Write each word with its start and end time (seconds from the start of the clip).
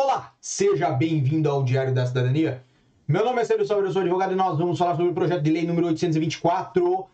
Olá, 0.00 0.32
seja 0.40 0.92
bem-vindo 0.92 1.50
ao 1.50 1.64
Diário 1.64 1.92
da 1.92 2.06
Cidadania. 2.06 2.62
Meu 3.08 3.24
nome 3.24 3.42
é 3.42 3.44
Sérgio 3.44 3.66
Salve, 3.66 3.88
eu 3.88 3.92
sou 3.92 4.00
advogado 4.00 4.32
e 4.32 4.36
nós 4.36 4.56
vamos 4.56 4.78
falar 4.78 4.94
sobre 4.94 5.10
o 5.10 5.12
projeto 5.12 5.42
de 5.42 5.50
lei 5.50 5.66
número 5.66 5.88
824 5.88 7.04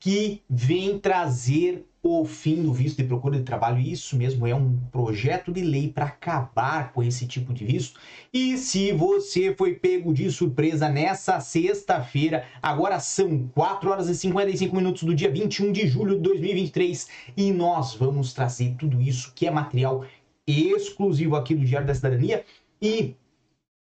que 0.00 0.42
vem 0.50 0.98
trazer 0.98 1.86
o 2.02 2.24
fim 2.24 2.60
do 2.64 2.72
visto 2.72 2.96
de 2.96 3.04
procura 3.04 3.38
de 3.38 3.44
trabalho. 3.44 3.78
Isso 3.78 4.16
mesmo, 4.16 4.44
é 4.44 4.52
um 4.52 4.76
projeto 4.90 5.52
de 5.52 5.62
lei 5.62 5.92
para 5.92 6.06
acabar 6.06 6.92
com 6.92 7.00
esse 7.00 7.28
tipo 7.28 7.54
de 7.54 7.64
visto. 7.64 8.00
E 8.34 8.58
se 8.58 8.90
você 8.90 9.54
foi 9.54 9.74
pego 9.74 10.12
de 10.12 10.28
surpresa 10.28 10.88
nessa 10.88 11.38
sexta-feira, 11.38 12.44
agora 12.60 12.98
são 12.98 13.48
4 13.54 13.88
horas 13.88 14.08
e 14.08 14.16
55 14.16 14.74
minutos 14.74 15.04
do 15.04 15.14
dia 15.14 15.30
21 15.30 15.70
de 15.70 15.86
julho 15.86 16.16
de 16.16 16.22
2023 16.22 17.08
e 17.36 17.52
nós 17.52 17.94
vamos 17.94 18.32
trazer 18.32 18.74
tudo 18.76 19.00
isso 19.00 19.32
que 19.32 19.46
é 19.46 19.50
material 19.52 20.04
exclusivo 20.46 21.36
aqui 21.36 21.54
do 21.54 21.64
Diário 21.64 21.86
da 21.86 21.94
Cidadania 21.94 22.44
e 22.80 23.16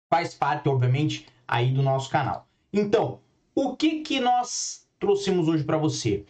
faz 0.09 0.33
parte, 0.33 0.67
obviamente, 0.67 1.27
aí 1.47 1.71
do 1.71 1.81
nosso 1.81 2.09
canal. 2.09 2.47
Então, 2.73 3.19
o 3.55 3.75
que 3.75 4.01
que 4.01 4.19
nós 4.19 4.87
trouxemos 4.99 5.47
hoje 5.47 5.63
para 5.63 5.77
você? 5.77 6.25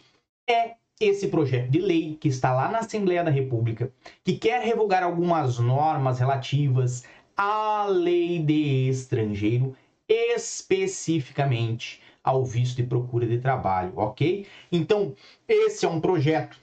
É 0.48 0.76
esse 1.00 1.28
projeto 1.28 1.70
de 1.70 1.78
lei 1.78 2.16
que 2.20 2.28
está 2.28 2.52
lá 2.52 2.68
na 2.70 2.78
Assembleia 2.78 3.22
da 3.22 3.30
República, 3.30 3.92
que 4.24 4.36
quer 4.36 4.60
revogar 4.62 5.02
algumas 5.02 5.58
normas 5.58 6.18
relativas 6.18 7.04
à 7.36 7.86
lei 7.86 8.40
de 8.40 8.88
estrangeiro, 8.88 9.76
especificamente 10.08 12.02
ao 12.22 12.44
visto 12.44 12.76
de 12.76 12.82
procura 12.82 13.26
de 13.26 13.38
trabalho, 13.38 13.92
ok? 13.96 14.46
Então, 14.72 15.14
esse 15.46 15.86
é 15.86 15.88
um 15.88 16.00
projeto 16.00 16.58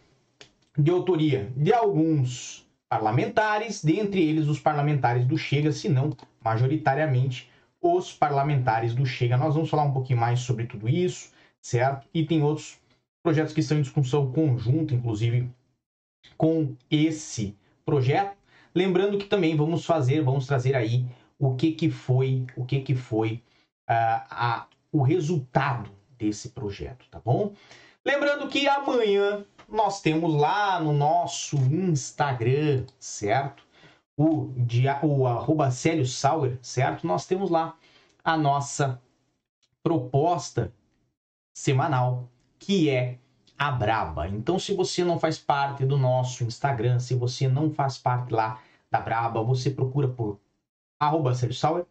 de 0.78 0.92
autoria 0.92 1.52
de 1.56 1.74
alguns 1.74 2.65
parlamentares, 2.90 3.84
dentre 3.84 4.22
eles 4.22 4.48
os 4.48 4.60
parlamentares 4.60 5.26
do 5.26 5.38
Chega, 5.38 5.72
se 5.72 5.90
não 5.90 6.16
majoritariamente 6.44 7.50
os 7.82 8.14
parlamentares 8.14 8.94
do 8.94 9.06
Chega. 9.06 9.38
Nós 9.38 9.54
vamos 9.54 9.70
falar 9.70 9.84
um 9.84 9.94
pouquinho 9.94 10.20
mais 10.20 10.40
sobre 10.40 10.66
tudo 10.66 10.88
isso, 10.88 11.32
certo? 11.62 12.08
E 12.14 12.26
tem 12.26 12.42
outros 12.44 12.80
projetos 13.24 13.54
que 13.54 13.60
estão 13.60 13.78
em 13.78 13.82
discussão 13.82 14.32
conjunta, 14.32 14.94
inclusive 14.94 15.50
com 16.38 16.76
esse 16.90 17.56
projeto. 17.86 18.38
Lembrando 18.74 19.18
que 19.18 19.26
também 19.26 19.56
vamos 19.56 19.86
fazer, 19.86 20.22
vamos 20.22 20.46
trazer 20.46 20.76
aí 20.76 21.06
o 21.40 21.56
que 21.56 21.72
que 21.72 21.90
foi, 21.90 22.46
o 22.56 22.66
que 22.66 22.82
que 22.82 22.96
foi 22.96 23.42
uh, 23.90 24.22
a, 24.30 24.68
o 24.92 25.02
resultado 25.02 25.92
desse 26.18 26.50
projeto, 26.50 27.06
tá 27.10 27.22
bom? 27.24 27.54
Lembrando 28.06 28.48
que 28.48 28.68
amanhã 28.68 29.44
nós 29.68 30.00
temos 30.00 30.34
lá 30.36 30.80
no 30.80 30.94
nosso 30.94 31.56
Instagram, 31.58 32.86
certo? 33.00 33.66
O, 34.16 34.54
dia, 34.58 35.00
o 35.04 35.26
arroba 35.26 35.72
Célio 35.72 36.06
Sauer, 36.06 36.60
certo? 36.62 37.08
Nós 37.08 37.26
temos 37.26 37.50
lá 37.50 37.76
a 38.24 38.38
nossa 38.38 39.02
proposta 39.82 40.72
semanal, 41.58 42.30
que 42.60 42.90
é 42.90 43.18
a 43.58 43.72
Braba. 43.72 44.28
Então, 44.28 44.60
se 44.60 44.74
você 44.74 45.04
não 45.04 45.20
faz 45.20 45.40
parte 45.40 45.84
do 45.84 45.98
nosso 45.98 46.44
Instagram, 46.44 47.00
se 47.00 47.16
você 47.16 47.48
não 47.48 47.72
faz 47.72 47.98
parte 47.98 48.32
lá 48.32 48.62
da 48.92 49.00
Braba, 49.02 49.42
você 49.42 49.72
procura 49.72 50.08
por 50.08 50.40
arroba 51.00 51.34
Célio 51.34 51.56
Sauer, 51.56 51.86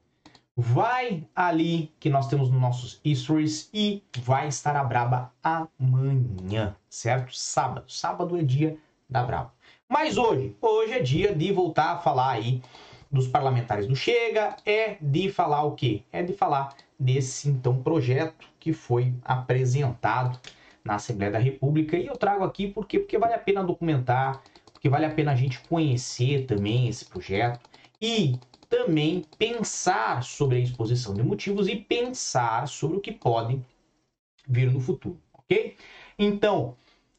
vai 0.56 1.26
ali 1.34 1.92
que 1.98 2.08
nós 2.08 2.28
temos 2.28 2.50
nos 2.50 2.60
nossos 2.60 3.00
stories 3.04 3.68
e 3.74 4.02
vai 4.18 4.48
estar 4.48 4.76
a 4.76 4.84
Braba 4.84 5.32
amanhã, 5.42 6.76
certo? 6.88 7.34
Sábado. 7.36 7.90
Sábado 7.90 8.36
é 8.36 8.42
dia 8.42 8.76
da 9.08 9.22
Braba. 9.22 9.52
Mas 9.88 10.16
hoje, 10.16 10.56
hoje 10.60 10.92
é 10.92 11.00
dia 11.00 11.34
de 11.34 11.52
voltar 11.52 11.92
a 11.92 11.98
falar 11.98 12.30
aí 12.30 12.62
dos 13.10 13.28
parlamentares 13.28 13.86
do 13.86 13.94
Chega, 13.94 14.56
é 14.64 14.96
de 15.00 15.30
falar 15.30 15.64
o 15.64 15.72
quê? 15.72 16.02
É 16.12 16.22
de 16.22 16.32
falar 16.32 16.74
desse 16.98 17.48
então 17.48 17.82
projeto 17.82 18.48
que 18.58 18.72
foi 18.72 19.12
apresentado 19.24 20.38
na 20.84 20.96
Assembleia 20.96 21.32
da 21.32 21.38
República 21.38 21.96
e 21.96 22.06
eu 22.06 22.16
trago 22.16 22.44
aqui 22.44 22.68
porque 22.68 22.98
porque 22.98 23.18
vale 23.18 23.34
a 23.34 23.38
pena 23.38 23.62
documentar, 23.62 24.42
porque 24.72 24.88
vale 24.88 25.06
a 25.06 25.10
pena 25.10 25.32
a 25.32 25.36
gente 25.36 25.60
conhecer 25.68 26.46
também 26.46 26.88
esse 26.88 27.04
projeto 27.04 27.60
e 28.00 28.38
também 28.74 29.24
pensar 29.38 30.24
sobre 30.24 30.56
a 30.56 30.60
exposição 30.60 31.14
de 31.14 31.22
motivos 31.22 31.68
e 31.68 31.76
pensar 31.76 32.66
sobre 32.66 32.96
o 32.96 33.00
que 33.00 33.12
pode 33.12 33.62
vir 34.48 34.68
no 34.68 34.80
futuro, 34.80 35.20
ok? 35.32 35.76
Então, 36.18 36.74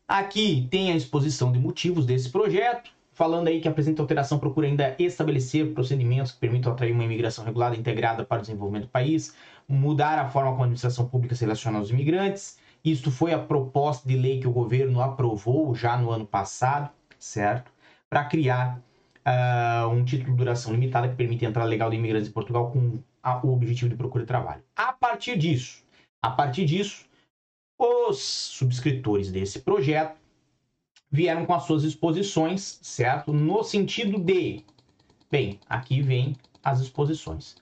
aqui 0.06 0.68
tem 0.70 0.92
a 0.92 0.98
exposição 0.98 1.54
de 1.54 1.58
motivos 1.58 2.06
desse 2.06 2.30
projeto, 2.30 2.92
falando 3.14 3.48
aí 3.48 3.62
que 3.62 3.70
apresenta 3.70 4.02
alteração 4.02 4.38
procura 4.38 4.68
ainda 4.68 4.98
estabelecer 5.00 5.74
procedimentos 5.74 6.34
que 6.34 6.40
permitam 6.40 6.74
atrair 6.74 6.92
uma 6.92 7.06
imigração 7.06 7.46
regulada 7.46 7.74
e 7.74 7.80
integrada 7.80 8.26
para 8.26 8.40
o 8.40 8.42
desenvolvimento 8.42 8.88
do 8.88 8.90
país, 8.90 9.34
mudar 9.66 10.20
a 10.20 10.28
forma 10.28 10.52
como 10.52 10.64
a 10.64 10.66
administração 10.66 11.08
pública 11.08 11.36
se 11.36 11.46
relaciona 11.46 11.78
aos 11.78 11.90
imigrantes. 11.90 12.60
Isto 12.84 13.10
foi 13.10 13.32
a 13.32 13.40
proposta 13.40 14.06
de 14.06 14.18
lei 14.18 14.42
que 14.42 14.48
o 14.48 14.52
governo 14.52 15.00
aprovou 15.00 15.74
já 15.74 15.96
no 15.96 16.12
ano 16.12 16.26
passado, 16.28 16.90
certo? 17.18 17.72
Para 18.10 18.26
criar 18.26 18.82
uh, 19.26 19.88
um 19.90 20.04
título 20.04 20.32
de 20.32 20.38
duração 20.38 20.72
limitada 20.72 21.10
que 21.10 21.16
permite 21.16 21.46
a 21.46 21.50
entrada 21.50 21.68
legal 21.68 21.90
de 21.90 21.96
imigrantes 21.96 22.30
em 22.30 22.32
Portugal 22.34 22.72
com 22.72 23.00
a, 23.22 23.46
o 23.46 23.54
objetivo 23.54 23.90
de 23.90 23.96
procura 23.96 24.24
de 24.24 24.28
trabalho. 24.28 24.64
A 24.76 24.94
partir 24.94 25.38
disso, 25.38 25.84
a 26.22 26.30
partir 26.30 26.66
disso, 26.66 27.06
os 27.78 28.20
subscritores 28.20 29.32
desse 29.32 29.60
projeto 29.60 30.18
vieram 31.12 31.46
com 31.46 31.54
as 31.54 31.64
suas 31.64 31.84
exposições, 31.84 32.80
certo? 32.82 33.34
No 33.34 33.64
sentido 33.64 34.20
de, 34.20 34.64
bem, 35.30 35.60
aqui 35.68 36.02
vem 36.02 36.36
as 36.64 36.82
exposições. 36.82 37.56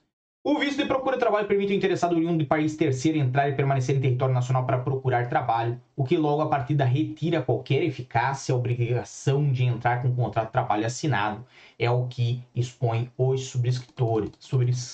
O 0.46 0.58
visto 0.58 0.76
de 0.76 0.84
procura 0.84 1.16
de 1.16 1.20
trabalho 1.20 1.48
permite 1.48 1.72
ao 1.72 1.78
interessado 1.78 2.14
oriundo 2.14 2.36
de 2.36 2.44
país 2.44 2.76
terceiro 2.76 3.16
entrar 3.16 3.48
e 3.48 3.54
permanecer 3.54 3.96
em 3.96 4.00
território 4.00 4.34
nacional 4.34 4.66
para 4.66 4.76
procurar 4.76 5.26
trabalho, 5.26 5.80
o 5.96 6.04
que 6.04 6.18
logo 6.18 6.42
a 6.42 6.50
partida 6.50 6.84
retira 6.84 7.40
qualquer 7.40 7.82
eficácia 7.82 8.54
a 8.54 8.58
obrigação 8.58 9.50
de 9.50 9.64
entrar 9.64 10.02
com 10.02 10.08
um 10.08 10.14
contrato 10.14 10.48
de 10.48 10.52
trabalho 10.52 10.84
assinado. 10.84 11.46
É 11.78 11.90
o 11.90 12.06
que 12.08 12.42
expõe 12.54 13.10
os 13.16 13.46
subscritores. 13.46 14.32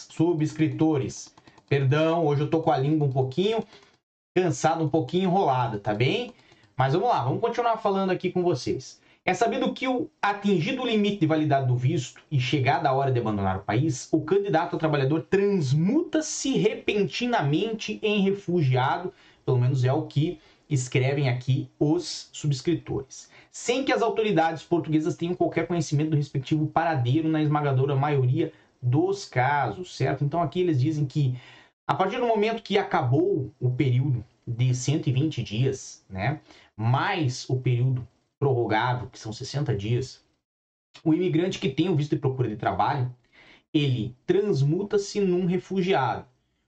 subscritores. 0.08 1.34
Perdão, 1.68 2.24
hoje 2.24 2.42
eu 2.42 2.48
tô 2.48 2.62
com 2.62 2.70
a 2.70 2.78
língua 2.78 3.08
um 3.08 3.12
pouquinho 3.12 3.64
cansada, 4.32 4.84
um 4.84 4.88
pouquinho 4.88 5.24
enrolada, 5.24 5.80
tá 5.80 5.92
bem? 5.92 6.32
Mas 6.76 6.92
vamos 6.92 7.08
lá, 7.08 7.24
vamos 7.24 7.40
continuar 7.40 7.76
falando 7.78 8.10
aqui 8.10 8.30
com 8.30 8.44
vocês. 8.44 8.99
É 9.22 9.34
sabido 9.34 9.72
que, 9.74 9.86
o, 9.86 10.08
atingido 10.20 10.82
o 10.82 10.86
limite 10.86 11.18
de 11.18 11.26
validade 11.26 11.66
do 11.66 11.76
visto 11.76 12.22
e 12.30 12.40
chegada 12.40 12.88
a 12.88 12.92
hora 12.92 13.12
de 13.12 13.20
abandonar 13.20 13.58
o 13.58 13.62
país, 13.62 14.08
o 14.10 14.22
candidato 14.22 14.74
a 14.74 14.78
trabalhador 14.78 15.26
transmuta-se 15.28 16.56
repentinamente 16.56 17.98
em 18.02 18.22
refugiado, 18.22 19.12
pelo 19.44 19.58
menos 19.58 19.84
é 19.84 19.92
o 19.92 20.06
que 20.06 20.40
escrevem 20.70 21.28
aqui 21.28 21.68
os 21.78 22.30
subscritores, 22.32 23.28
sem 23.50 23.84
que 23.84 23.92
as 23.92 24.00
autoridades 24.00 24.62
portuguesas 24.62 25.16
tenham 25.16 25.34
qualquer 25.34 25.66
conhecimento 25.66 26.10
do 26.10 26.16
respectivo 26.16 26.66
paradeiro 26.66 27.28
na 27.28 27.42
esmagadora 27.42 27.94
maioria 27.94 28.52
dos 28.80 29.26
casos, 29.26 29.94
certo? 29.94 30.24
Então 30.24 30.40
aqui 30.40 30.60
eles 30.60 30.80
dizem 30.80 31.04
que 31.04 31.36
a 31.86 31.94
partir 31.94 32.18
do 32.18 32.26
momento 32.26 32.62
que 32.62 32.78
acabou 32.78 33.52
o 33.60 33.70
período 33.70 34.24
de 34.46 34.74
120 34.74 35.42
dias, 35.42 36.04
né, 36.08 36.40
mais 36.76 37.48
o 37.50 37.56
período 37.56 38.06
prorrogável, 38.40 39.08
que 39.10 39.18
são 39.18 39.32
60 39.32 39.76
dias, 39.76 40.24
o 41.04 41.14
imigrante 41.14 41.60
que 41.60 41.68
tem 41.68 41.88
o 41.88 41.94
visto 41.94 42.16
de 42.16 42.20
procura 42.20 42.48
de 42.48 42.56
trabalho, 42.56 43.14
ele 43.72 44.16
transmuta-se 44.26 45.20
num 45.20 45.46
refugiado, 45.46 46.26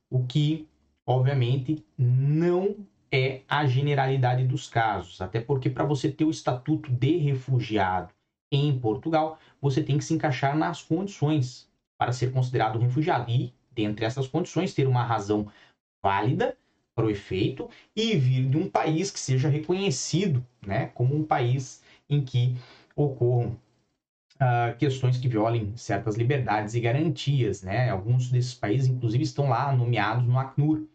o 0.09 0.25
que, 0.25 0.69
obviamente, 1.05 1.85
não 1.99 2.77
é 3.11 3.43
a 3.49 3.67
generalidade 3.67 4.47
dos 4.47 4.69
casos, 4.69 5.21
até 5.21 5.41
porque 5.41 5.69
para 5.69 5.85
você 5.85 6.13
ter 6.13 6.25
o 6.25 6.31
estatuto 6.31 6.93
de 6.93 7.17
refugiado 7.17 8.15
em 8.51 8.79
Portugal, 8.79 9.39
você 9.61 9.83
tem 9.83 9.99
que 9.99 10.05
se 10.05 10.15
encaixar 10.15 10.57
nas 10.57 10.83
condições 10.83 11.69
para 11.99 12.13
ser 12.13 12.33
considerado 12.33 12.79
refugiado. 12.79 13.31
E, 13.31 13.53
dentre 13.71 14.05
essas 14.05 14.29
condições, 14.29 14.75
ter 14.75 14.87
uma 14.87 15.03
razão 15.03 15.51
válida 16.03 16.57
para 16.95 17.07
o 17.07 17.11
efeito 17.11 17.69
e 17.97 18.17
vir 18.17 18.49
de 18.49 18.57
um 18.57 18.69
país 18.69 19.11
que 19.11 19.19
seja 19.19 19.49
reconhecido 19.49 20.45
né, 20.67 20.87
como 20.95 21.17
um 21.17 21.25
país 21.25 21.83
em 22.09 22.23
que 22.23 22.55
ocorram 22.95 23.59
uh, 24.35 24.77
questões 24.79 25.17
que 25.17 25.29
violem 25.29 25.77
certas 25.77 26.17
liberdades 26.17 26.75
e 26.75 26.81
garantias. 26.81 27.63
Né? 27.63 27.91
Alguns 27.91 28.31
desses 28.31 28.55
países, 28.55 28.89
inclusive, 28.89 29.23
estão 29.25 29.49
lá 29.49 29.75
nomeados 29.75 30.27
no 30.27 30.39
Acnur. 30.39 30.87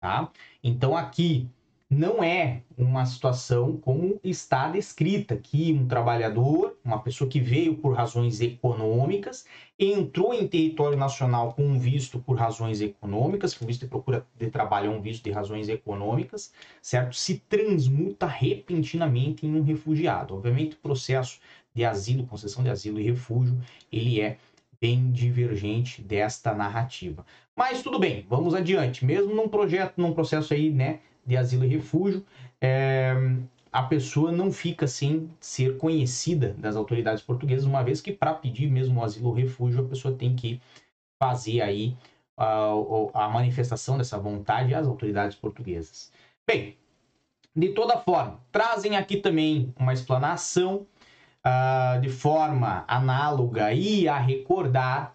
Tá? 0.00 0.30
Então, 0.62 0.96
aqui, 0.96 1.48
não 1.94 2.22
é 2.22 2.62
uma 2.76 3.06
situação 3.06 3.76
como 3.76 4.20
está 4.22 4.68
descrita 4.68 5.36
que 5.36 5.72
um 5.72 5.86
trabalhador, 5.86 6.76
uma 6.84 6.98
pessoa 6.98 7.30
que 7.30 7.40
veio 7.40 7.76
por 7.76 7.94
razões 7.94 8.40
econômicas, 8.40 9.46
entrou 9.78 10.34
em 10.34 10.46
território 10.46 10.98
nacional 10.98 11.54
com 11.54 11.64
um 11.64 11.78
visto 11.78 12.18
por 12.18 12.36
razões 12.36 12.80
econômicas, 12.80 13.54
que 13.54 13.64
o 13.64 13.66
visto 13.66 13.82
de 13.82 13.86
procura 13.86 14.26
de 14.36 14.50
trabalho 14.50 14.92
é 14.92 14.94
um 14.94 15.00
visto 15.00 15.24
de 15.24 15.30
razões 15.30 15.68
econômicas, 15.68 16.52
certo? 16.82 17.14
Se 17.14 17.38
transmuta 17.48 18.26
repentinamente 18.26 19.46
em 19.46 19.54
um 19.54 19.62
refugiado. 19.62 20.34
Obviamente, 20.34 20.74
o 20.74 20.78
processo 20.78 21.38
de 21.74 21.84
asilo, 21.84 22.26
concessão 22.26 22.62
de 22.62 22.70
asilo 22.70 23.00
e 23.00 23.04
refúgio, 23.04 23.58
ele 23.90 24.20
é 24.20 24.38
bem 24.80 25.10
divergente 25.10 26.02
desta 26.02 26.52
narrativa. 26.52 27.24
Mas 27.56 27.82
tudo 27.82 27.98
bem, 27.98 28.26
vamos 28.28 28.54
adiante. 28.54 29.04
Mesmo 29.04 29.34
num 29.34 29.48
projeto, 29.48 29.94
num 29.96 30.12
processo 30.12 30.52
aí, 30.52 30.70
né, 30.70 31.00
de 31.26 31.36
asilo 31.36 31.64
e 31.64 31.68
refúgio, 31.68 32.24
é, 32.60 33.14
a 33.72 33.82
pessoa 33.82 34.30
não 34.30 34.52
fica 34.52 34.86
sem 34.86 35.28
ser 35.40 35.76
conhecida 35.78 36.54
das 36.58 36.76
autoridades 36.76 37.22
portuguesas, 37.22 37.64
uma 37.64 37.82
vez 37.82 38.00
que 38.00 38.12
para 38.12 38.32
pedir 38.32 38.70
mesmo 38.70 39.00
o 39.00 39.04
asilo 39.04 39.28
ou 39.28 39.34
refúgio, 39.34 39.84
a 39.84 39.88
pessoa 39.88 40.14
tem 40.14 40.36
que 40.36 40.60
fazer 41.18 41.60
aí 41.60 41.96
a, 42.36 42.70
a 43.14 43.28
manifestação 43.28 43.98
dessa 43.98 44.18
vontade 44.18 44.74
às 44.74 44.86
autoridades 44.86 45.36
portuguesas. 45.36 46.12
Bem, 46.46 46.76
de 47.54 47.70
toda 47.70 47.98
forma, 47.98 48.40
trazem 48.52 48.96
aqui 48.96 49.16
também 49.16 49.72
uma 49.78 49.92
explanação 49.92 50.86
uh, 51.44 52.00
de 52.00 52.08
forma 52.08 52.84
análoga 52.86 53.72
e 53.72 54.08
a 54.08 54.18
recordar 54.18 55.14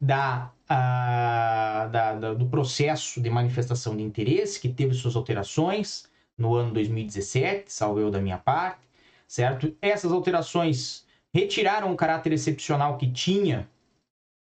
da, 0.00 0.50
da, 0.74 2.14
da, 2.14 2.34
do 2.34 2.46
processo 2.46 3.20
de 3.20 3.30
manifestação 3.30 3.96
de 3.96 4.02
interesse, 4.02 4.60
que 4.60 4.68
teve 4.68 4.94
suas 4.94 5.16
alterações 5.16 6.10
no 6.36 6.54
ano 6.54 6.72
2017, 6.72 7.72
salvo 7.72 8.00
eu 8.00 8.10
da 8.10 8.20
minha 8.20 8.38
parte, 8.38 8.80
certo? 9.26 9.74
Essas 9.80 10.12
alterações 10.12 11.06
retiraram 11.32 11.92
o 11.92 11.96
caráter 11.96 12.32
excepcional 12.32 12.96
que 12.96 13.10
tinha 13.10 13.68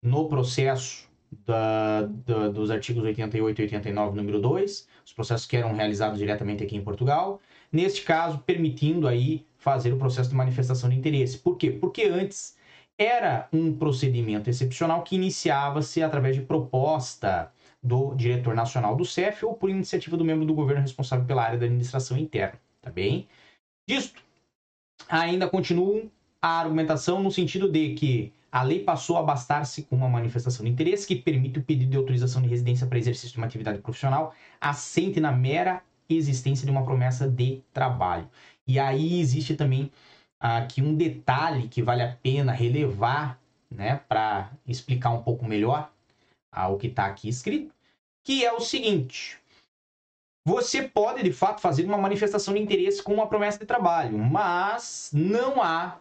no 0.01 0.27
processo 0.27 1.07
da, 1.45 2.03
da, 2.03 2.49
dos 2.49 2.71
artigos 2.71 3.03
88 3.03 3.59
e 3.59 3.63
89, 3.63 4.15
número 4.15 4.39
2, 4.39 4.87
os 5.05 5.13
processos 5.13 5.45
que 5.45 5.57
eram 5.57 5.73
realizados 5.73 6.19
diretamente 6.19 6.63
aqui 6.63 6.75
em 6.75 6.83
Portugal, 6.83 7.41
neste 7.71 8.03
caso, 8.03 8.39
permitindo 8.39 9.07
aí 9.07 9.45
fazer 9.57 9.91
o 9.91 9.97
processo 9.97 10.29
de 10.29 10.35
manifestação 10.35 10.89
de 10.89 10.95
interesse. 10.95 11.37
Por 11.37 11.57
quê? 11.57 11.71
Porque 11.71 12.03
antes 12.03 12.55
era 12.97 13.47
um 13.53 13.73
procedimento 13.73 14.49
excepcional 14.49 15.03
que 15.03 15.15
iniciava-se 15.15 16.01
através 16.01 16.35
de 16.35 16.41
proposta 16.41 17.51
do 17.81 18.15
diretor 18.15 18.55
nacional 18.55 18.95
do 18.95 19.05
CEF 19.05 19.45
ou 19.45 19.53
por 19.53 19.69
iniciativa 19.69 20.17
do 20.17 20.25
membro 20.25 20.45
do 20.45 20.53
governo 20.53 20.81
responsável 20.81 21.25
pela 21.25 21.43
área 21.43 21.59
da 21.59 21.65
administração 21.65 22.17
interna, 22.17 22.59
tá 22.81 22.89
bem? 22.89 23.27
Disto, 23.87 24.21
ainda 25.07 25.47
continua 25.47 26.03
a 26.41 26.59
argumentação 26.59 27.21
no 27.21 27.31
sentido 27.31 27.71
de 27.71 27.93
que 27.93 28.33
a 28.51 28.63
lei 28.63 28.83
passou 28.83 29.17
a 29.17 29.23
bastar-se 29.23 29.83
com 29.83 29.95
uma 29.95 30.09
manifestação 30.09 30.65
de 30.65 30.71
interesse 30.71 31.05
que 31.05 31.15
permite 31.15 31.59
o 31.59 31.63
pedido 31.63 31.91
de 31.91 31.97
autorização 31.97 32.41
de 32.41 32.47
residência 32.47 32.87
para 32.87 32.97
exercício 32.97 33.31
de 33.31 33.37
uma 33.37 33.45
atividade 33.45 33.79
profissional 33.79 34.33
assente 34.59 35.19
na 35.19 35.31
mera 35.31 35.83
existência 36.09 36.65
de 36.65 36.71
uma 36.71 36.83
promessa 36.83 37.29
de 37.29 37.61
trabalho. 37.73 38.27
E 38.65 38.79
aí 38.79 39.19
existe 39.19 39.55
também 39.55 39.91
aqui 40.39 40.81
um 40.81 40.95
detalhe 40.95 41.67
que 41.67 41.81
vale 41.81 42.03
a 42.03 42.15
pena 42.21 42.51
relevar, 42.51 43.39
né, 43.69 44.01
para 44.07 44.51
explicar 44.65 45.11
um 45.11 45.21
pouco 45.21 45.45
melhor 45.45 45.91
o 46.69 46.77
que 46.77 46.87
está 46.87 47.05
aqui 47.05 47.29
escrito, 47.29 47.73
que 48.23 48.43
é 48.43 48.51
o 48.51 48.59
seguinte: 48.59 49.37
você 50.45 50.87
pode 50.87 51.21
de 51.23 51.31
fato 51.31 51.61
fazer 51.61 51.85
uma 51.85 51.97
manifestação 51.97 52.53
de 52.53 52.59
interesse 52.59 53.03
com 53.03 53.13
uma 53.13 53.27
promessa 53.27 53.59
de 53.59 53.65
trabalho, 53.65 54.17
mas 54.17 55.11
não 55.13 55.61
há, 55.61 55.99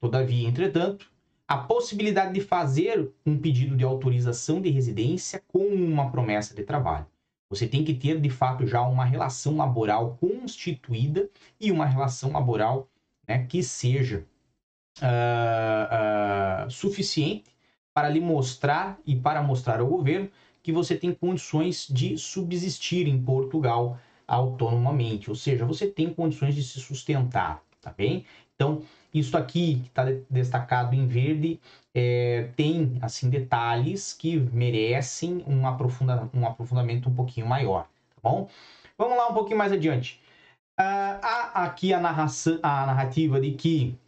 todavia, 0.00 0.48
entretanto, 0.48 1.10
a 1.46 1.56
possibilidade 1.56 2.34
de 2.34 2.40
fazer 2.40 3.10
um 3.24 3.38
pedido 3.38 3.76
de 3.76 3.84
autorização 3.84 4.60
de 4.60 4.68
residência 4.68 5.42
com 5.48 5.60
uma 5.60 6.10
promessa 6.10 6.54
de 6.54 6.62
trabalho. 6.62 7.06
Você 7.48 7.66
tem 7.66 7.82
que 7.82 7.94
ter, 7.94 8.20
de 8.20 8.28
fato, 8.28 8.66
já 8.66 8.82
uma 8.82 9.06
relação 9.06 9.56
laboral 9.56 10.18
constituída 10.20 11.30
e 11.58 11.72
uma 11.72 11.86
relação 11.86 12.32
laboral 12.32 12.86
né, 13.28 13.44
que 13.46 13.62
seja 13.62 14.24
uh, 15.02 16.66
uh, 16.66 16.70
suficiente 16.70 17.54
para 17.94 18.08
lhe 18.08 18.20
mostrar 18.20 18.98
e 19.06 19.14
para 19.14 19.42
mostrar 19.42 19.80
ao 19.80 19.86
governo 19.86 20.30
que 20.62 20.72
você 20.72 20.96
tem 20.96 21.14
condições 21.14 21.86
de 21.88 22.16
subsistir 22.16 23.06
em 23.06 23.20
Portugal 23.20 23.98
autonomamente, 24.26 25.30
ou 25.30 25.36
seja, 25.36 25.64
você 25.64 25.86
tem 25.86 26.12
condições 26.12 26.54
de 26.54 26.62
se 26.62 26.78
sustentar, 26.80 27.62
tá 27.80 27.92
bem? 27.96 28.24
Então, 28.54 28.82
isso 29.14 29.36
aqui 29.36 29.76
que 29.76 29.88
está 29.88 30.04
destacado 30.28 30.94
em 30.94 31.06
verde 31.06 31.58
é, 31.94 32.50
tem 32.54 32.98
assim 33.00 33.30
detalhes 33.30 34.12
que 34.12 34.36
merecem 34.36 35.42
um, 35.46 35.66
aprofunda, 35.66 36.28
um 36.34 36.46
aprofundamento 36.46 37.08
um 37.08 37.14
pouquinho 37.14 37.46
maior, 37.46 37.84
tá 37.84 38.20
bom? 38.22 38.48
Vamos 38.98 39.16
lá 39.16 39.28
um 39.28 39.34
pouquinho 39.34 39.56
mais 39.56 39.72
adiante. 39.72 40.20
Uh, 40.78 41.18
há 41.22 41.64
aqui 41.64 41.92
a, 41.92 41.98
a 41.98 42.86
narrativa 42.86 43.40
de 43.40 43.52
que 43.52 43.98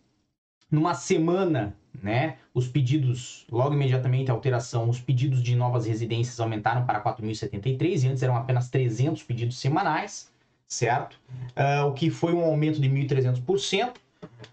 numa 0.70 0.94
semana, 0.94 1.74
né, 2.00 2.36
os 2.54 2.68
pedidos, 2.68 3.44
logo 3.50 3.74
imediatamente 3.74 4.30
a 4.30 4.34
alteração, 4.34 4.88
os 4.88 5.00
pedidos 5.00 5.42
de 5.42 5.56
novas 5.56 5.84
residências 5.86 6.38
aumentaram 6.38 6.86
para 6.86 7.02
4.073 7.02 8.04
e 8.04 8.08
antes 8.08 8.22
eram 8.22 8.36
apenas 8.36 8.68
300 8.70 9.22
pedidos 9.24 9.58
semanais, 9.58 10.30
certo? 10.66 11.18
Uh, 11.56 11.86
o 11.86 11.92
que 11.92 12.08
foi 12.08 12.32
um 12.32 12.44
aumento 12.44 12.80
de 12.80 12.88
1.300%. 12.88 13.96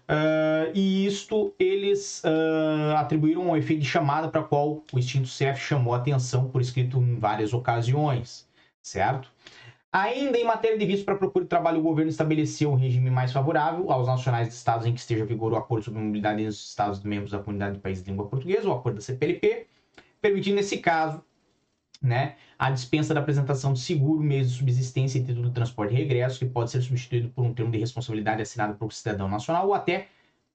Uh, 0.08 0.72
e 0.74 1.06
isto 1.06 1.54
eles 1.58 2.22
uh, 2.24 2.96
atribuíram 2.96 3.42
um 3.42 3.56
efeito 3.56 3.82
de 3.82 3.88
chamada 3.88 4.28
para 4.28 4.42
qual 4.42 4.82
o 4.92 4.98
extinto 4.98 5.28
CEF 5.28 5.60
chamou 5.60 5.94
atenção 5.94 6.48
por 6.48 6.60
escrito 6.60 6.98
em 6.98 7.18
várias 7.18 7.52
ocasiões, 7.52 8.48
certo? 8.82 9.30
Ainda 9.90 10.38
em 10.38 10.44
matéria 10.44 10.76
de 10.76 10.84
visto 10.84 11.04
para 11.04 11.16
procura 11.16 11.44
de 11.44 11.48
trabalho, 11.48 11.80
o 11.80 11.82
governo 11.82 12.10
estabeleceu 12.10 12.70
um 12.70 12.74
regime 12.74 13.10
mais 13.10 13.32
favorável 13.32 13.90
aos 13.90 14.06
nacionais 14.06 14.48
de 14.48 14.54
estados 14.54 14.86
em 14.86 14.92
que 14.92 15.00
esteja 15.00 15.24
vigor 15.24 15.52
o 15.52 15.56
acordo 15.56 15.84
sobre 15.84 16.00
mobilidade 16.00 16.44
dos 16.44 16.68
estados 16.68 17.02
membros 17.02 17.30
da 17.30 17.38
comunidade 17.38 17.76
de 17.76 17.80
países 17.80 18.04
de 18.04 18.10
língua 18.10 18.28
portuguesa, 18.28 18.68
o 18.68 18.72
acordo 18.72 18.96
da 18.96 19.00
CPLP, 19.00 19.66
permitindo, 20.20 20.56
nesse 20.56 20.78
caso, 20.78 21.24
né, 22.02 22.36
a 22.58 22.70
dispensa 22.70 23.14
da 23.14 23.20
apresentação 23.20 23.72
de 23.72 23.80
seguro, 23.80 24.22
meio 24.22 24.44
de 24.44 24.50
subsistência 24.50 25.18
e 25.18 25.24
título 25.24 25.48
de 25.48 25.54
transporte 25.54 25.94
e 25.94 25.96
regresso, 25.96 26.38
que 26.38 26.46
pode 26.46 26.70
ser 26.70 26.82
substituído 26.82 27.30
por 27.30 27.44
um 27.44 27.54
termo 27.54 27.72
de 27.72 27.78
responsabilidade 27.78 28.42
assinado 28.42 28.74
por 28.74 28.92
cidadão 28.92 29.26
nacional 29.26 29.68
ou 29.68 29.74
até, 29.74 30.08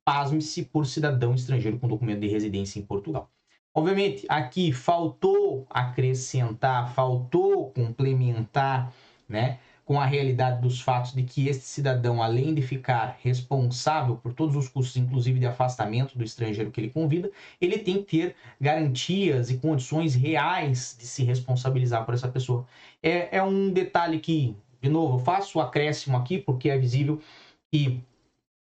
pasme-se, 0.05 0.63
por 0.63 0.85
cidadão 0.85 1.33
estrangeiro 1.33 1.79
com 1.79 1.87
documento 1.87 2.19
de 2.19 2.27
residência 2.27 2.79
em 2.79 2.85
Portugal. 2.85 3.31
Obviamente, 3.73 4.25
aqui 4.29 4.71
faltou 4.71 5.65
acrescentar, 5.69 6.93
faltou 6.93 7.71
complementar, 7.71 8.93
né, 9.27 9.59
com 9.85 9.99
a 9.99 10.05
realidade 10.05 10.61
dos 10.61 10.79
fatos 10.79 11.13
de 11.13 11.23
que 11.23 11.47
este 11.47 11.63
cidadão, 11.63 12.23
além 12.23 12.53
de 12.53 12.61
ficar 12.61 13.17
responsável 13.21 14.15
por 14.15 14.33
todos 14.33 14.55
os 14.55 14.69
custos, 14.69 14.95
inclusive 14.95 15.39
de 15.39 15.45
afastamento 15.45 16.17
do 16.17 16.23
estrangeiro 16.23 16.71
que 16.71 16.79
ele 16.79 16.89
convida, 16.89 17.29
ele 17.59 17.77
tem 17.77 18.03
que 18.03 18.17
ter 18.17 18.35
garantias 18.59 19.49
e 19.49 19.57
condições 19.57 20.15
reais 20.15 20.95
de 20.97 21.05
se 21.05 21.23
responsabilizar 21.23 22.05
por 22.05 22.13
essa 22.13 22.29
pessoa. 22.29 22.65
É, 23.01 23.37
é 23.37 23.43
um 23.43 23.71
detalhe 23.71 24.19
que, 24.19 24.55
de 24.81 24.89
novo, 24.89 25.17
eu 25.17 25.19
faço 25.19 25.59
o 25.59 25.61
acréscimo 25.61 26.15
aqui 26.15 26.37
porque 26.37 26.69
é 26.69 26.77
visível 26.77 27.19
que 27.71 28.01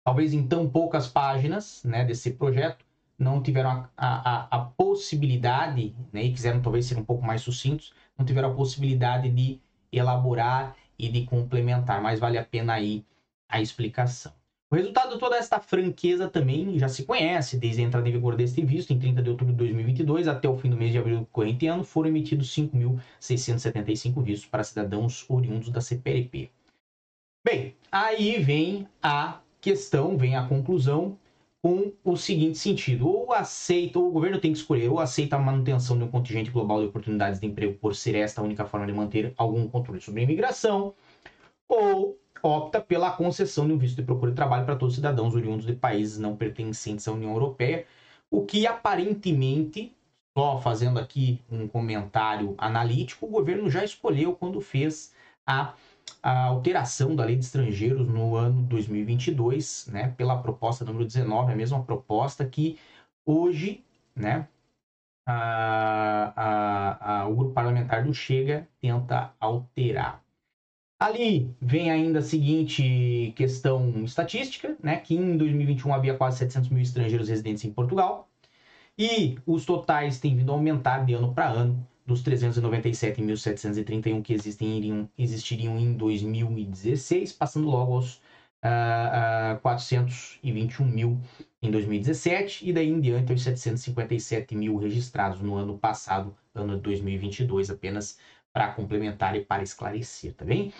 talvez 0.03 0.33
em 0.33 0.47
tão 0.47 0.69
poucas 0.69 1.07
páginas 1.07 1.83
né, 1.83 2.03
desse 2.03 2.31
projeto 2.31 2.85
não 3.17 3.41
tiveram 3.41 3.69
a, 3.69 3.87
a, 3.97 4.47
a 4.51 4.59
possibilidade, 4.65 5.95
né, 6.11 6.23
e 6.23 6.33
quiseram 6.33 6.61
talvez 6.61 6.85
ser 6.85 6.97
um 6.97 7.03
pouco 7.03 7.25
mais 7.25 7.41
sucintos, 7.41 7.93
não 8.17 8.25
tiveram 8.25 8.51
a 8.51 8.55
possibilidade 8.55 9.29
de 9.29 9.59
elaborar 9.97 10.75
e 10.97 11.09
de 11.09 11.25
complementar, 11.25 12.01
mas 12.01 12.19
vale 12.19 12.37
a 12.37 12.45
pena 12.45 12.73
aí 12.73 13.05
a 13.49 13.61
explicação. 13.61 14.33
O 14.71 14.75
resultado 14.75 15.13
de 15.13 15.19
toda 15.19 15.37
esta 15.37 15.59
franqueza 15.59 16.27
também 16.27 16.77
já 16.79 16.89
se 16.89 17.05
conhece, 17.05 17.57
desde 17.57 17.81
a 17.81 17.85
entrada 17.85 18.09
em 18.09 18.11
vigor 18.11 18.35
deste 18.35 18.65
visto, 18.65 18.91
em 18.91 18.99
30 18.99 19.21
de 19.21 19.29
outubro 19.29 19.53
de 19.53 19.59
2022 19.59 20.27
até 20.27 20.49
o 20.49 20.57
fim 20.57 20.69
do 20.69 20.75
mês 20.75 20.91
de 20.91 20.97
abril 20.97 21.19
do 21.19 21.25
corrente 21.27 21.67
ano, 21.67 21.83
foram 21.83 22.09
emitidos 22.09 22.53
5.675 22.55 24.21
vistos 24.23 24.49
para 24.49 24.63
cidadãos 24.63 25.23
oriundos 25.29 25.69
da 25.69 25.81
CPLP. 25.81 26.49
Bem, 27.45 27.75
aí 27.91 28.41
vem 28.41 28.87
a 29.03 29.39
questão, 29.61 30.17
vem 30.17 30.35
a 30.35 30.47
conclusão 30.47 31.17
com 31.65 31.91
o 32.03 32.15
seguinte 32.15 32.59
sentido: 32.59 33.07
ou 33.09 33.33
aceita, 33.33 33.97
ou 33.97 34.07
o 34.07 34.11
governo 34.11 34.39
tem 34.39 34.51
que 34.51 34.59
escolher, 34.59 34.87
ou 34.87 34.99
aceita 34.99 35.35
a 35.35 35.39
manutenção 35.39 35.97
de 35.97 36.03
um 36.03 36.07
contingente 36.07 36.51
global 36.51 36.79
de 36.79 36.85
oportunidades 36.85 37.39
de 37.39 37.47
emprego 37.47 37.73
por 37.79 37.95
ser 37.95 38.13
esta 38.13 38.39
a 38.39 38.43
única 38.43 38.65
forma 38.65 38.85
de 38.85 38.93
manter 38.93 39.33
algum 39.35 39.67
controle 39.67 39.99
sobre 39.99 40.21
a 40.21 40.23
imigração, 40.25 40.93
ou 41.67 42.19
opta 42.43 42.79
pela 42.79 43.09
concessão 43.09 43.65
de 43.65 43.73
um 43.73 43.79
visto 43.79 43.95
de 43.95 44.03
procura 44.03 44.29
de 44.29 44.35
trabalho 44.35 44.63
para 44.63 44.75
todos 44.75 44.93
os 44.93 44.95
cidadãos 44.97 45.33
oriundos 45.33 45.65
de 45.65 45.73
países 45.73 46.19
não 46.19 46.35
pertencentes 46.35 47.07
à 47.07 47.11
União 47.11 47.31
Europeia, 47.31 47.87
o 48.29 48.45
que 48.45 48.67
aparentemente, 48.67 49.91
só 50.37 50.61
fazendo 50.61 50.99
aqui 50.99 51.41
um 51.51 51.67
comentário 51.67 52.53
analítico, 52.59 53.25
o 53.25 53.29
governo 53.29 53.71
já 53.71 53.83
escolheu 53.83 54.35
quando 54.35 54.61
fez 54.61 55.15
a 55.47 55.73
a 56.21 56.45
alteração 56.45 57.15
da 57.15 57.25
lei 57.25 57.35
de 57.37 57.45
estrangeiros 57.45 58.07
no 58.07 58.35
ano 58.35 58.63
2022, 58.63 59.87
né, 59.87 60.09
pela 60.17 60.41
proposta 60.41 60.85
número 60.85 61.05
19, 61.05 61.51
a 61.51 61.55
mesma 61.55 61.83
proposta 61.83 62.45
que 62.47 62.79
hoje, 63.25 63.83
né, 64.15 64.47
a, 65.27 66.33
a, 66.35 67.21
a, 67.23 67.27
o 67.27 67.35
grupo 67.35 67.53
parlamentar 67.53 68.03
do 68.03 68.13
Chega 68.13 68.67
tenta 68.81 69.33
alterar. 69.39 70.23
Ali 70.99 71.55
vem 71.61 71.91
ainda 71.91 72.19
a 72.19 72.21
seguinte 72.21 73.33
questão 73.35 74.03
estatística, 74.03 74.77
né, 74.83 74.97
que 74.97 75.15
em 75.15 75.37
2021 75.37 75.93
havia 75.93 76.17
quase 76.17 76.39
700 76.39 76.69
mil 76.69 76.81
estrangeiros 76.81 77.29
residentes 77.29 77.65
em 77.65 77.73
Portugal, 77.73 78.29
E 78.97 79.37
os 79.45 79.65
totais 79.65 80.19
têm 80.19 80.35
vindo 80.35 80.51
a 80.51 80.55
aumentar 80.55 81.05
de 81.05 81.13
ano 81.13 81.33
para 81.33 81.49
ano, 81.49 81.85
dos 82.05 82.23
397.731 82.23 84.21
que 84.21 84.33
existem, 84.33 84.77
iriam, 84.77 85.09
existiriam 85.17 85.77
em 85.79 85.93
2016, 85.93 87.33
passando 87.33 87.67
logo 87.67 87.93
aos 87.93 88.15
uh, 88.63 89.57
uh, 89.57 89.59
421 89.61 90.85
mil 90.85 91.19
em 91.61 91.71
2017 91.71 92.69
e 92.69 92.73
daí 92.73 92.89
em 92.89 92.99
diante 92.99 93.31
aos 93.31 93.41
757 93.41 94.55
mil 94.55 94.77
registrados 94.77 95.41
no 95.41 95.55
ano 95.55 95.77
passado, 95.77 96.35
ano 96.53 96.75
de 96.75 96.81
2022, 96.81 97.71
apenas 97.71 98.19
para 98.53 98.71
complementar 98.71 99.35
e 99.35 99.43
para 99.43 99.63
esclarecer, 99.63 100.33
tá 100.33 100.45
bem? 100.45 100.71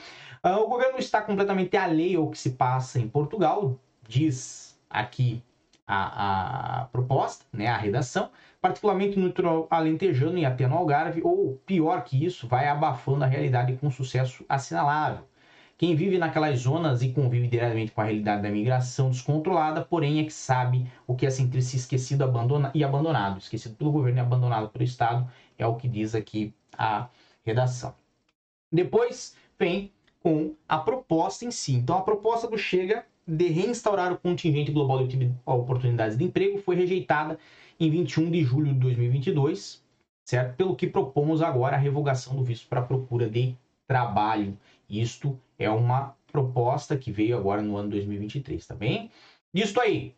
Uh, 0.46 0.60
o 0.60 0.68
governo 0.68 1.00
está 1.00 1.22
completamente 1.22 1.76
alheio 1.76 2.22
ao 2.22 2.30
que 2.30 2.38
se 2.38 2.52
passa 2.52 3.00
em 3.00 3.08
Portugal, 3.08 3.80
diz 4.08 4.80
aqui 4.90 5.44
a, 5.88 6.82
a 6.82 6.86
proposta, 6.86 7.46
né, 7.54 7.68
a 7.68 7.78
redação, 7.78 8.30
particularmente 8.62 9.20
no 9.20 9.34
alentejano 9.70 10.38
e 10.38 10.46
até 10.46 10.68
no 10.68 10.76
Algarve, 10.76 11.22
ou 11.24 11.56
pior 11.66 12.04
que 12.04 12.26
isso, 12.26 12.48
vai 12.48 12.68
abafando 12.68 13.24
a 13.24 13.28
realidade 13.28 13.78
com 13.78 13.92
sucesso 13.92 14.46
assinalável. 14.50 15.26
Quem 15.78 15.94
vive 15.94 16.18
naquelas 16.18 16.60
zonas 16.60 17.02
e 17.02 17.12
convive 17.12 17.48
diretamente 17.48 17.92
com 17.92 18.00
a 18.00 18.06
realidade 18.06 18.42
da 18.42 18.50
migração 18.50 19.10
descontrolada, 19.10 19.84
porém 19.84 20.20
é 20.20 20.24
que 20.24 20.32
sabe 20.32 20.90
o 21.06 21.16
que 21.16 21.26
é 21.26 21.30
sentir-se 21.30 21.76
esquecido 21.76 22.24
abandona 22.24 22.72
e 22.74 22.82
abandonado. 22.82 23.40
Esquecido 23.40 23.76
pelo 23.76 23.92
governo 23.92 24.18
e 24.18 24.22
abandonado 24.22 24.70
pelo 24.70 24.86
Estado, 24.86 25.30
é 25.58 25.68
o 25.68 25.76
que 25.76 25.90
diz 25.90 26.16
aqui 26.16 26.54
a 26.78 27.10
redação. 27.44 27.94
Depois 28.72 29.36
vem 29.60 29.92
com 30.24 30.56
a 30.68 30.78
proposta 30.78 31.44
em 31.46 31.52
si. 31.52 31.74
Então 31.74 31.98
a 31.98 32.02
proposta 32.02 32.48
do 32.48 32.58
Chega 32.58 33.06
de 33.28 33.48
reinstaurar 33.48 34.14
o 34.14 34.18
contingente 34.18 34.72
global 34.72 35.06
de 35.08 35.32
oportunidades 35.46 36.18
de 36.18 36.24
emprego 36.24 36.60
foi 36.60 36.76
rejeitada 36.76 37.40
em 37.80 37.90
21 37.90 38.30
de 38.30 38.44
julho 38.44 38.74
de 38.74 38.80
2022, 38.80 39.84
certo? 40.24 40.56
Pelo 40.56 40.76
que 40.76 40.88
propomos 40.88 41.42
agora 41.42 41.76
a 41.76 41.80
revogação 41.80 42.36
do 42.36 42.44
visto 42.44 42.68
para 42.68 42.82
procura 42.82 43.30
de 43.30 43.56
trabalho. 43.88 44.58
Isto 44.90 45.40
é 45.58 45.70
uma 45.70 46.16
proposta 46.32 46.98
que 46.98 47.12
veio 47.12 47.38
agora 47.38 47.62
no 47.62 47.78
ano 47.78 47.90
2023, 47.90 48.66
tá 48.66 48.76
bem? 48.76 49.10
Isto 49.54 49.80
aí. 49.80 50.14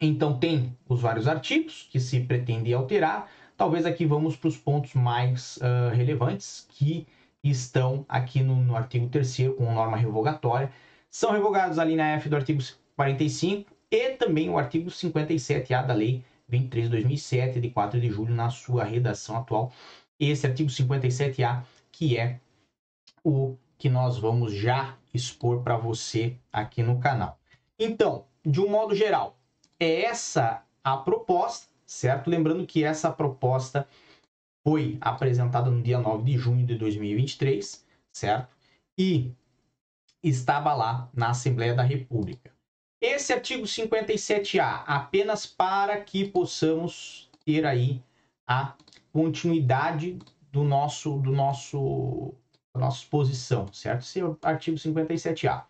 Então 0.00 0.38
tem 0.38 0.76
os 0.88 1.00
vários 1.00 1.26
artigos 1.26 1.88
que 1.90 1.98
se 1.98 2.20
pretende 2.20 2.72
alterar. 2.74 3.30
Talvez 3.56 3.86
aqui 3.86 4.04
vamos 4.04 4.36
para 4.36 4.48
os 4.48 4.56
pontos 4.56 4.92
mais 4.94 5.56
uh, 5.58 5.94
relevantes 5.94 6.66
que 6.70 7.06
estão 7.42 8.04
aqui 8.08 8.42
no, 8.42 8.56
no 8.56 8.76
artigo 8.76 9.08
3 9.08 9.54
com 9.56 9.72
norma 9.72 9.96
revogatória. 9.96 10.70
São 11.16 11.32
revogados 11.32 11.78
a 11.78 11.84
linha 11.86 12.04
F 12.16 12.28
do 12.28 12.36
artigo 12.36 12.62
45 12.94 13.74
e 13.90 14.10
também 14.10 14.50
o 14.50 14.58
artigo 14.58 14.90
57A 14.90 15.86
da 15.86 15.94
Lei 15.94 16.22
23 16.46 16.84
de 16.84 16.90
2007, 16.90 17.58
de 17.58 17.70
4 17.70 17.98
de 17.98 18.10
julho, 18.10 18.34
na 18.34 18.50
sua 18.50 18.84
redação 18.84 19.38
atual. 19.38 19.72
Esse 20.20 20.46
artigo 20.46 20.68
57A, 20.68 21.62
que 21.90 22.18
é 22.18 22.38
o 23.24 23.56
que 23.78 23.88
nós 23.88 24.18
vamos 24.18 24.52
já 24.52 24.94
expor 25.14 25.62
para 25.62 25.78
você 25.78 26.36
aqui 26.52 26.82
no 26.82 27.00
canal. 27.00 27.40
Então, 27.78 28.26
de 28.44 28.60
um 28.60 28.68
modo 28.68 28.94
geral, 28.94 29.38
é 29.80 30.02
essa 30.02 30.64
a 30.84 30.98
proposta, 30.98 31.66
certo? 31.86 32.28
Lembrando 32.28 32.66
que 32.66 32.84
essa 32.84 33.10
proposta 33.10 33.88
foi 34.62 34.98
apresentada 35.00 35.70
no 35.70 35.82
dia 35.82 35.98
9 35.98 36.24
de 36.24 36.36
junho 36.36 36.66
de 36.66 36.74
2023, 36.74 37.86
certo? 38.12 38.54
E 38.98 39.32
estava 40.22 40.72
lá 40.74 41.08
na 41.12 41.30
Assembleia 41.30 41.74
da 41.74 41.82
República. 41.82 42.52
Esse 43.00 43.32
artigo 43.32 43.64
57A, 43.64 44.84
apenas 44.86 45.46
para 45.46 46.00
que 46.00 46.26
possamos 46.26 47.30
ter 47.44 47.66
aí 47.66 48.02
a 48.46 48.74
continuidade 49.12 50.18
do 50.50 50.64
nosso 50.64 51.18
do 51.18 51.30
nosso 51.30 52.34
a 52.74 52.78
nossa 52.78 52.98
exposição, 52.98 53.72
certo? 53.72 54.02
Esse 54.02 54.20
é 54.20 54.24
o 54.24 54.36
artigo 54.42 54.76
57A. 54.76 55.64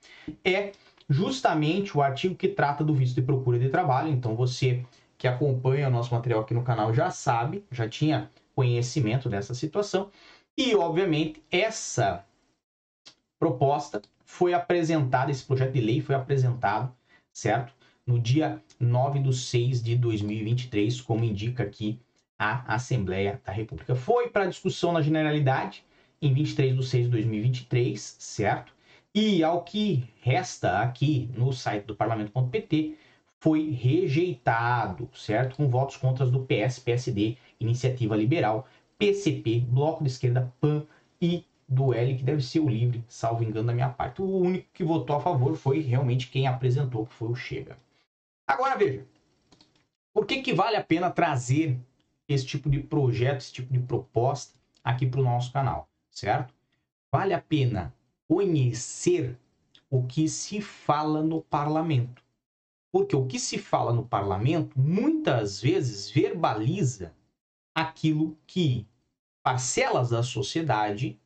É 0.44 0.72
justamente 1.08 1.96
o 1.96 2.02
artigo 2.02 2.34
que 2.34 2.48
trata 2.48 2.82
do 2.82 2.94
visto 2.94 3.14
de 3.14 3.22
procura 3.22 3.58
de 3.58 3.68
trabalho. 3.68 4.08
Então, 4.08 4.34
você 4.34 4.84
que 5.16 5.26
acompanha 5.26 5.88
o 5.88 5.90
nosso 5.90 6.12
material 6.12 6.40
aqui 6.40 6.52
no 6.52 6.64
canal 6.64 6.92
já 6.92 7.10
sabe, 7.10 7.64
já 7.70 7.88
tinha 7.88 8.30
conhecimento 8.54 9.28
dessa 9.28 9.54
situação. 9.54 10.10
E, 10.58 10.74
obviamente, 10.74 11.42
essa 11.50 12.24
proposta 13.38 14.02
foi 14.26 14.52
apresentada, 14.52 15.30
esse 15.30 15.44
projeto 15.44 15.72
de 15.72 15.80
lei 15.80 16.00
foi 16.00 16.14
apresentado, 16.14 16.92
certo? 17.32 17.72
No 18.04 18.18
dia 18.18 18.60
9 18.78 19.20
de 19.20 19.34
6 19.34 19.82
de 19.82 19.96
2023, 19.96 21.00
como 21.00 21.24
indica 21.24 21.62
aqui 21.62 21.98
a 22.38 22.74
Assembleia 22.74 23.40
da 23.44 23.52
República. 23.52 23.94
Foi 23.94 24.28
para 24.28 24.46
discussão 24.46 24.92
na 24.92 25.00
generalidade, 25.00 25.84
em 26.20 26.34
23 26.34 26.76
de 26.76 26.84
6 26.84 27.04
de 27.04 27.10
2023, 27.12 28.16
certo? 28.18 28.74
E 29.14 29.42
ao 29.42 29.62
que 29.62 30.04
resta 30.20 30.80
aqui 30.80 31.30
no 31.34 31.52
site 31.52 31.84
do 31.84 31.96
parlamento.pt, 31.96 32.98
foi 33.38 33.70
rejeitado, 33.70 35.08
certo? 35.14 35.56
Com 35.56 35.68
votos 35.68 35.96
contra 35.96 36.26
do 36.26 36.40
PS, 36.40 36.80
PSD, 36.80 37.36
Iniciativa 37.60 38.16
Liberal, 38.16 38.68
PCP, 38.98 39.60
Bloco 39.60 40.02
de 40.02 40.10
Esquerda, 40.10 40.52
PAN 40.60 40.84
e 41.22 41.44
do 41.68 41.92
L, 41.92 42.16
que 42.16 42.22
deve 42.22 42.42
ser 42.42 42.60
o 42.60 42.68
Livre, 42.68 43.04
salvo 43.08 43.42
engano 43.42 43.66
da 43.66 43.74
minha 43.74 43.88
parte. 43.88 44.22
O 44.22 44.38
único 44.38 44.68
que 44.72 44.84
votou 44.84 45.16
a 45.16 45.20
favor 45.20 45.56
foi 45.56 45.80
realmente 45.80 46.28
quem 46.28 46.46
apresentou, 46.46 47.06
que 47.06 47.14
foi 47.14 47.28
o 47.28 47.34
Chega. 47.34 47.76
Agora 48.46 48.76
veja, 48.76 49.04
por 50.14 50.26
que, 50.26 50.42
que 50.42 50.54
vale 50.54 50.76
a 50.76 50.84
pena 50.84 51.10
trazer 51.10 51.78
esse 52.28 52.46
tipo 52.46 52.70
de 52.70 52.80
projeto, 52.80 53.38
esse 53.38 53.52
tipo 53.52 53.72
de 53.72 53.80
proposta 53.80 54.54
aqui 54.84 55.06
para 55.06 55.20
o 55.20 55.24
nosso 55.24 55.52
canal? 55.52 55.88
certo? 56.16 56.54
Vale 57.12 57.34
a 57.34 57.40
pena 57.40 57.94
conhecer 58.26 59.38
o 59.90 60.02
que 60.04 60.28
se 60.28 60.60
fala 60.60 61.22
no 61.22 61.42
parlamento. 61.42 62.22
Porque 62.90 63.14
o 63.14 63.26
que 63.26 63.38
se 63.38 63.58
fala 63.58 63.92
no 63.92 64.06
parlamento 64.06 64.78
muitas 64.78 65.60
vezes 65.60 66.10
verbaliza 66.10 67.14
aquilo 67.74 68.36
que 68.46 68.86
parcelas 69.42 70.10
da 70.10 70.22
sociedade 70.22 71.18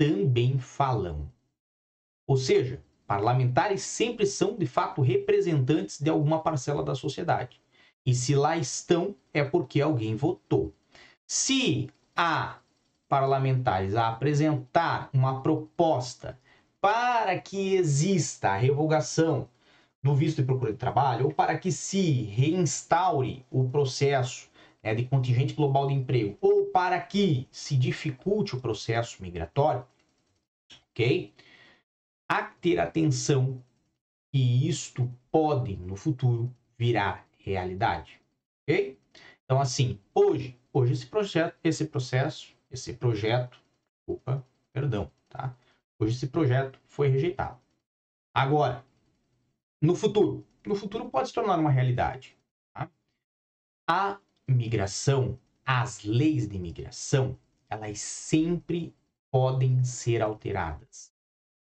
também 0.00 0.58
falam. 0.58 1.30
Ou 2.26 2.34
seja, 2.34 2.82
parlamentares 3.06 3.82
sempre 3.82 4.24
são 4.24 4.56
de 4.56 4.64
fato 4.64 5.02
representantes 5.02 6.00
de 6.00 6.08
alguma 6.08 6.42
parcela 6.42 6.82
da 6.82 6.94
sociedade. 6.94 7.60
E 8.06 8.14
se 8.14 8.34
lá 8.34 8.56
estão, 8.56 9.14
é 9.34 9.44
porque 9.44 9.78
alguém 9.78 10.16
votou. 10.16 10.72
Se 11.26 11.90
há 12.16 12.60
parlamentares 13.10 13.94
a 13.94 14.08
apresentar 14.08 15.10
uma 15.12 15.42
proposta 15.42 16.38
para 16.80 17.38
que 17.38 17.74
exista 17.74 18.52
a 18.52 18.56
revogação 18.56 19.50
do 20.02 20.14
visto 20.14 20.40
de 20.40 20.46
procura 20.46 20.72
de 20.72 20.78
trabalho 20.78 21.26
ou 21.26 21.34
para 21.34 21.58
que 21.58 21.70
se 21.70 22.22
reinstaure 22.22 23.44
o 23.50 23.68
processo 23.68 24.48
né, 24.82 24.94
de 24.94 25.04
contingente 25.04 25.52
global 25.52 25.88
de 25.88 25.92
emprego 25.92 26.38
ou 26.40 26.59
para 26.72 27.00
que 27.00 27.48
se 27.50 27.76
dificulte 27.76 28.56
o 28.56 28.60
processo 28.60 29.22
migratório, 29.22 29.86
ok? 30.90 31.32
Que 32.28 32.42
ter 32.60 32.78
atenção 32.78 33.62
que 34.32 34.68
isto 34.68 35.10
pode, 35.30 35.76
no 35.76 35.96
futuro, 35.96 36.54
virar 36.78 37.26
realidade, 37.38 38.20
ok? 38.62 38.98
Então, 39.44 39.60
assim, 39.60 39.98
hoje, 40.14 40.56
hoje 40.72 40.92
esse 40.92 41.06
projeto, 41.06 41.56
esse 41.64 41.86
processo 41.86 42.54
esse 42.70 42.94
projeto, 42.94 43.60
opa, 44.06 44.46
perdão, 44.72 45.10
tá? 45.28 45.56
Hoje 45.98 46.14
esse 46.14 46.28
projeto 46.28 46.78
foi 46.86 47.08
rejeitado. 47.08 47.58
Agora, 48.32 48.84
no 49.82 49.96
futuro, 49.96 50.46
no 50.64 50.74
futuro 50.74 51.10
pode 51.10 51.28
se 51.28 51.34
tornar 51.34 51.58
uma 51.58 51.70
realidade. 51.70 52.36
Tá? 52.72 52.88
A 53.88 54.20
migração, 54.48 55.38
as 55.72 56.02
leis 56.02 56.48
de 56.48 56.58
migração, 56.58 57.38
elas 57.68 58.00
sempre 58.00 58.92
podem 59.30 59.84
ser 59.84 60.20
alteradas. 60.20 61.14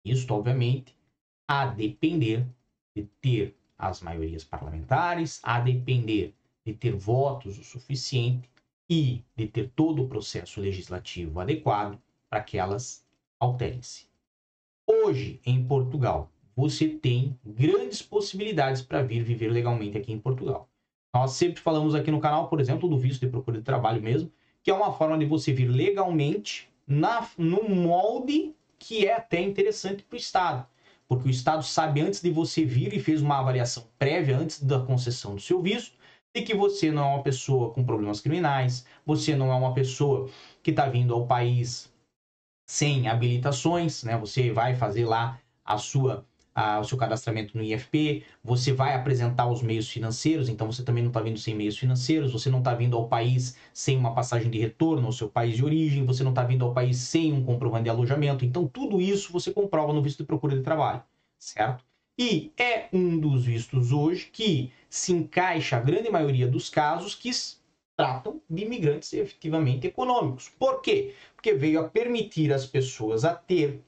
Isso, 0.03 0.33
obviamente, 0.33 0.97
a 1.47 1.67
depender 1.67 2.47
de 2.95 3.03
ter 3.21 3.55
as 3.77 4.01
maiorias 4.01 4.43
parlamentares, 4.43 5.39
a 5.43 5.59
depender 5.59 6.33
de 6.65 6.73
ter 6.73 6.95
votos 6.95 7.59
o 7.59 7.63
suficiente 7.63 8.49
e 8.89 9.23
de 9.35 9.47
ter 9.47 9.69
todo 9.75 10.01
o 10.01 10.07
processo 10.07 10.59
legislativo 10.59 11.39
adequado 11.39 12.01
para 12.27 12.43
que 12.43 12.57
elas 12.57 13.05
alterem-se. 13.39 14.07
Hoje, 14.89 15.39
em 15.45 15.63
Portugal, 15.63 16.31
você 16.55 16.87
tem 16.87 17.39
grandes 17.45 18.01
possibilidades 18.01 18.81
para 18.81 19.03
vir 19.03 19.23
viver 19.23 19.49
legalmente 19.49 19.95
aqui 19.95 20.11
em 20.11 20.19
Portugal. 20.19 20.70
Nós 21.13 21.31
sempre 21.31 21.61
falamos 21.61 21.93
aqui 21.93 22.09
no 22.09 22.19
canal, 22.19 22.47
por 22.47 22.59
exemplo, 22.59 22.87
do 22.87 22.97
visto 22.97 23.21
de 23.21 23.31
procura 23.31 23.57
de 23.57 23.63
trabalho 23.63 24.01
mesmo, 24.01 24.31
que 24.63 24.71
é 24.71 24.73
uma 24.73 24.93
forma 24.93 25.17
de 25.17 25.25
você 25.25 25.51
vir 25.51 25.67
legalmente 25.67 26.69
na, 26.87 27.27
no 27.37 27.67
molde 27.69 28.55
que 28.79 29.05
é 29.05 29.15
até 29.15 29.39
interessante 29.39 30.03
para 30.03 30.15
o 30.15 30.19
Estado. 30.19 30.65
Porque 31.07 31.27
o 31.27 31.31
Estado 31.31 31.63
sabe 31.63 32.01
antes 32.01 32.21
de 32.21 32.31
você 32.31 32.63
vir 32.63 32.93
e 32.93 32.99
fez 32.99 33.21
uma 33.21 33.39
avaliação 33.39 33.85
prévia 33.99 34.37
antes 34.37 34.63
da 34.63 34.79
concessão 34.79 35.35
do 35.35 35.41
seu 35.41 35.61
visto, 35.61 35.95
de 36.33 36.41
que 36.41 36.55
você 36.55 36.89
não 36.89 37.03
é 37.03 37.07
uma 37.15 37.23
pessoa 37.23 37.71
com 37.73 37.83
problemas 37.83 38.21
criminais, 38.21 38.85
você 39.05 39.35
não 39.35 39.51
é 39.51 39.55
uma 39.55 39.73
pessoa 39.73 40.29
que 40.63 40.71
está 40.71 40.87
vindo 40.87 41.13
ao 41.13 41.27
país 41.27 41.91
sem 42.65 43.09
habilitações, 43.09 44.03
né? 44.03 44.17
Você 44.17 44.51
vai 44.51 44.75
fazer 44.75 45.05
lá 45.05 45.39
a 45.65 45.77
sua 45.77 46.25
o 46.79 46.83
seu 46.83 46.97
cadastramento 46.97 47.57
no 47.57 47.63
IFP, 47.63 48.23
você 48.43 48.73
vai 48.73 48.93
apresentar 48.93 49.47
os 49.47 49.61
meios 49.61 49.89
financeiros, 49.89 50.49
então 50.49 50.69
você 50.71 50.83
também 50.83 51.03
não 51.03 51.09
está 51.09 51.21
vindo 51.21 51.39
sem 51.39 51.55
meios 51.55 51.77
financeiros, 51.77 52.33
você 52.33 52.49
não 52.49 52.59
está 52.59 52.73
vindo 52.73 52.97
ao 52.97 53.07
país 53.07 53.55
sem 53.73 53.97
uma 53.97 54.13
passagem 54.13 54.51
de 54.51 54.59
retorno 54.59 55.05
ao 55.05 55.13
seu 55.13 55.29
país 55.29 55.55
de 55.55 55.63
origem, 55.63 56.05
você 56.05 56.23
não 56.23 56.31
está 56.31 56.43
vindo 56.43 56.65
ao 56.65 56.73
país 56.73 56.97
sem 56.97 57.31
um 57.31 57.43
comprovante 57.43 57.85
de 57.85 57.89
alojamento, 57.89 58.43
então 58.43 58.67
tudo 58.67 58.99
isso 58.99 59.31
você 59.31 59.51
comprova 59.53 59.93
no 59.93 60.01
visto 60.01 60.19
de 60.19 60.25
procura 60.25 60.55
de 60.55 60.61
trabalho, 60.61 61.01
certo? 61.39 61.85
E 62.19 62.51
é 62.57 62.89
um 62.91 63.17
dos 63.17 63.45
vistos 63.45 63.91
hoje 63.91 64.29
que 64.31 64.71
se 64.89 65.13
encaixa 65.13 65.77
a 65.77 65.79
grande 65.79 66.09
maioria 66.09 66.47
dos 66.47 66.69
casos 66.69 67.15
que 67.15 67.31
tratam 67.95 68.41
de 68.49 68.63
imigrantes 68.63 69.13
efetivamente 69.13 69.87
econômicos. 69.87 70.49
Por 70.49 70.81
quê? 70.81 71.15
Porque 71.33 71.53
veio 71.53 71.79
a 71.79 71.89
permitir 71.89 72.51
às 72.51 72.65
pessoas 72.65 73.23
a 73.23 73.33
ter 73.33 73.81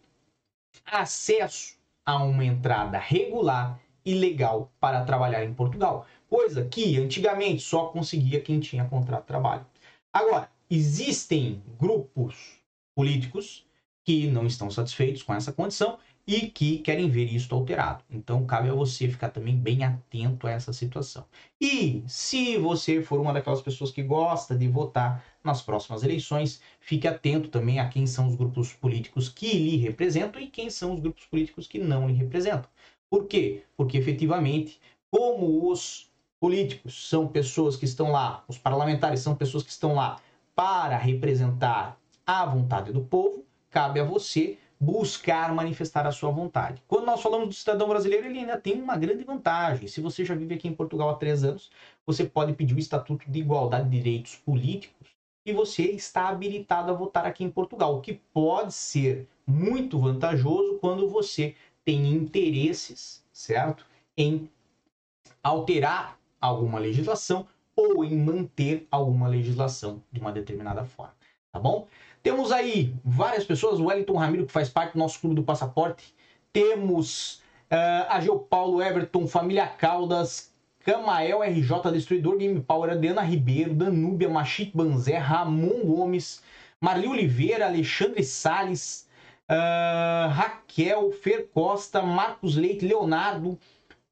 acesso 0.85 1.75
a 2.05 2.23
uma 2.23 2.43
entrada 2.43 2.97
regular 2.97 3.79
e 4.05 4.13
legal 4.13 4.71
para 4.79 5.05
trabalhar 5.05 5.43
em 5.43 5.53
Portugal, 5.53 6.05
coisa 6.29 6.65
que 6.65 6.99
antigamente 6.99 7.61
só 7.61 7.87
conseguia 7.87 8.41
quem 8.41 8.59
tinha 8.59 8.85
contrato 8.85 9.21
de 9.21 9.27
trabalho. 9.27 9.65
Agora, 10.11 10.49
existem 10.69 11.61
grupos 11.79 12.59
políticos 12.95 13.65
que 14.05 14.27
não 14.27 14.45
estão 14.45 14.69
satisfeitos 14.69 15.23
com 15.23 15.33
essa 15.33 15.53
condição 15.53 15.97
e 16.25 16.47
que 16.47 16.77
querem 16.79 17.09
ver 17.09 17.25
isso 17.25 17.53
alterado. 17.53 18.03
Então, 18.09 18.45
cabe 18.45 18.69
a 18.69 18.73
você 18.73 19.07
ficar 19.09 19.29
também 19.29 19.57
bem 19.57 19.83
atento 19.83 20.47
a 20.47 20.51
essa 20.51 20.71
situação. 20.71 21.25
E 21.59 22.03
se 22.07 22.57
você 22.57 23.01
for 23.01 23.19
uma 23.19 23.33
daquelas 23.33 23.61
pessoas 23.61 23.91
que 23.91 24.01
gosta 24.01 24.55
de 24.55 24.67
votar 24.67 25.23
nas 25.43 25.61
próximas 25.61 26.03
eleições, 26.03 26.61
fique 26.79 27.07
atento 27.07 27.49
também 27.49 27.79
a 27.79 27.89
quem 27.89 28.07
são 28.07 28.27
os 28.27 28.35
grupos 28.35 28.71
políticos 28.73 29.27
que 29.27 29.51
lhe 29.53 29.77
representam 29.77 30.41
e 30.41 30.47
quem 30.47 30.69
são 30.69 30.93
os 30.93 30.99
grupos 31.01 31.25
políticos 31.25 31.67
que 31.67 31.79
não 31.79 32.07
lhe 32.07 32.13
representam. 32.13 32.69
Por 33.09 33.27
quê? 33.27 33.63
Porque 33.75 33.97
efetivamente, 33.97 34.79
como 35.11 35.69
os 35.69 36.09
políticos 36.39 37.07
são 37.09 37.27
pessoas 37.27 37.75
que 37.75 37.85
estão 37.85 38.11
lá, 38.11 38.43
os 38.47 38.57
parlamentares 38.57 39.19
são 39.19 39.35
pessoas 39.35 39.63
que 39.63 39.71
estão 39.71 39.93
lá 39.93 40.19
para 40.55 40.97
representar 40.97 41.97
a 42.25 42.45
vontade 42.45 42.91
do 42.91 43.01
povo, 43.01 43.45
cabe 43.69 43.99
a 43.99 44.03
você 44.03 44.57
buscar 44.83 45.53
manifestar 45.53 46.05
a 46.05 46.11
sua 46.11 46.29
vontade. 46.29 46.83
Quando 46.87 47.05
nós 47.05 47.21
falamos 47.21 47.47
do 47.47 47.53
cidadão 47.53 47.87
brasileiro, 47.87 48.25
ele 48.25 48.39
ainda 48.39 48.59
tem 48.59 48.81
uma 48.81 48.97
grande 48.97 49.23
vantagem. 49.23 49.87
Se 49.87 50.01
você 50.01 50.25
já 50.25 50.35
vive 50.35 50.55
aqui 50.55 50.67
em 50.67 50.75
Portugal 50.75 51.09
há 51.09 51.15
três 51.15 51.43
anos, 51.43 51.71
você 52.05 52.25
pode 52.25 52.53
pedir 52.53 52.75
o 52.75 52.79
Estatuto 52.79 53.29
de 53.29 53.39
Igualdade 53.39 53.89
de 53.89 53.97
Direitos 53.97 54.35
Políticos 54.35 55.07
e 55.45 55.53
você 55.53 55.83
está 55.83 56.27
habilitado 56.27 56.91
a 56.91 56.93
votar 56.93 57.25
aqui 57.25 57.43
em 57.43 57.49
Portugal, 57.49 57.95
o 57.95 58.01
que 58.01 58.13
pode 58.33 58.73
ser 58.73 59.27
muito 59.47 59.97
vantajoso 59.99 60.79
quando 60.79 61.07
você 61.07 61.55
tem 61.85 62.11
interesses, 62.11 63.23
certo? 63.31 63.85
Em 64.17 64.49
alterar 65.41 66.17
alguma 66.39 66.79
legislação 66.79 67.47
ou 67.75 68.03
em 68.03 68.17
manter 68.17 68.85
alguma 68.91 69.27
legislação 69.27 70.03
de 70.11 70.19
uma 70.19 70.31
determinada 70.31 70.85
forma, 70.85 71.15
tá 71.51 71.59
bom? 71.59 71.87
Temos 72.23 72.53
aí 72.53 72.95
várias 73.03 73.43
pessoas, 73.43 73.81
o 73.81 73.87
Wellington 73.87 74.15
Ramiro, 74.15 74.45
que 74.45 74.51
faz 74.53 74.69
parte 74.69 74.93
do 74.93 74.99
nosso 74.99 75.19
clube 75.19 75.35
do 75.35 75.43
passaporte. 75.43 76.15
Temos 76.53 77.41
uh, 77.69 78.07
a 78.07 78.21
Geopaulo 78.21 78.81
Everton, 78.81 79.27
Família 79.27 79.67
Caldas, 79.67 80.53
Camael 80.85 81.41
RJ 81.41 81.91
Destruidor, 81.91 82.37
Game 82.37 82.61
Power, 82.61 82.91
Adriana 82.91 83.21
Ribeiro, 83.21 83.73
Danúbia, 83.73 84.29
Machit 84.29 84.71
Banzé, 84.73 85.17
Ramon 85.17 85.85
Gomes, 85.85 86.41
Marli 86.79 87.07
Oliveira, 87.07 87.65
Alexandre 87.65 88.23
Sales, 88.23 89.05
uh, 89.49 90.29
Raquel, 90.29 91.11
Fer 91.11 91.49
Costa, 91.53 92.01
Marcos 92.01 92.55
Leite, 92.55 92.85
Leonardo, 92.85 93.59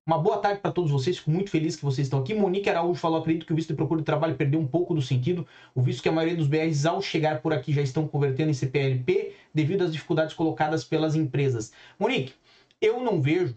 uma 0.05 0.17
boa 0.17 0.37
tarde 0.39 0.59
para 0.59 0.71
todos 0.71 0.89
vocês, 0.89 1.19
fico 1.19 1.29
muito 1.31 1.49
feliz 1.49 1.75
que 1.75 1.85
vocês 1.85 2.07
estão 2.07 2.19
aqui. 2.19 2.33
Monique 2.33 2.69
Araújo 2.69 2.99
falou: 2.99 3.19
acredito 3.19 3.45
que 3.45 3.53
o 3.53 3.55
visto 3.55 3.69
de 3.69 3.75
procura 3.75 4.01
de 4.01 4.05
trabalho 4.05 4.35
perdeu 4.35 4.59
um 4.59 4.67
pouco 4.67 4.93
do 4.93 5.01
sentido, 5.01 5.45
o 5.75 5.81
visto 5.81 6.01
que 6.01 6.09
a 6.09 6.11
maioria 6.11 6.35
dos 6.35 6.47
BRs, 6.47 6.85
ao 6.85 7.01
chegar 7.01 7.41
por 7.41 7.53
aqui, 7.53 7.71
já 7.71 7.81
estão 7.81 8.07
convertendo 8.07 8.49
em 8.49 8.53
CPLP 8.53 9.33
devido 9.53 9.83
às 9.83 9.91
dificuldades 9.91 10.33
colocadas 10.33 10.83
pelas 10.83 11.15
empresas. 11.15 11.71
Monique, 11.99 12.33
eu 12.81 13.03
não 13.03 13.21
vejo 13.21 13.55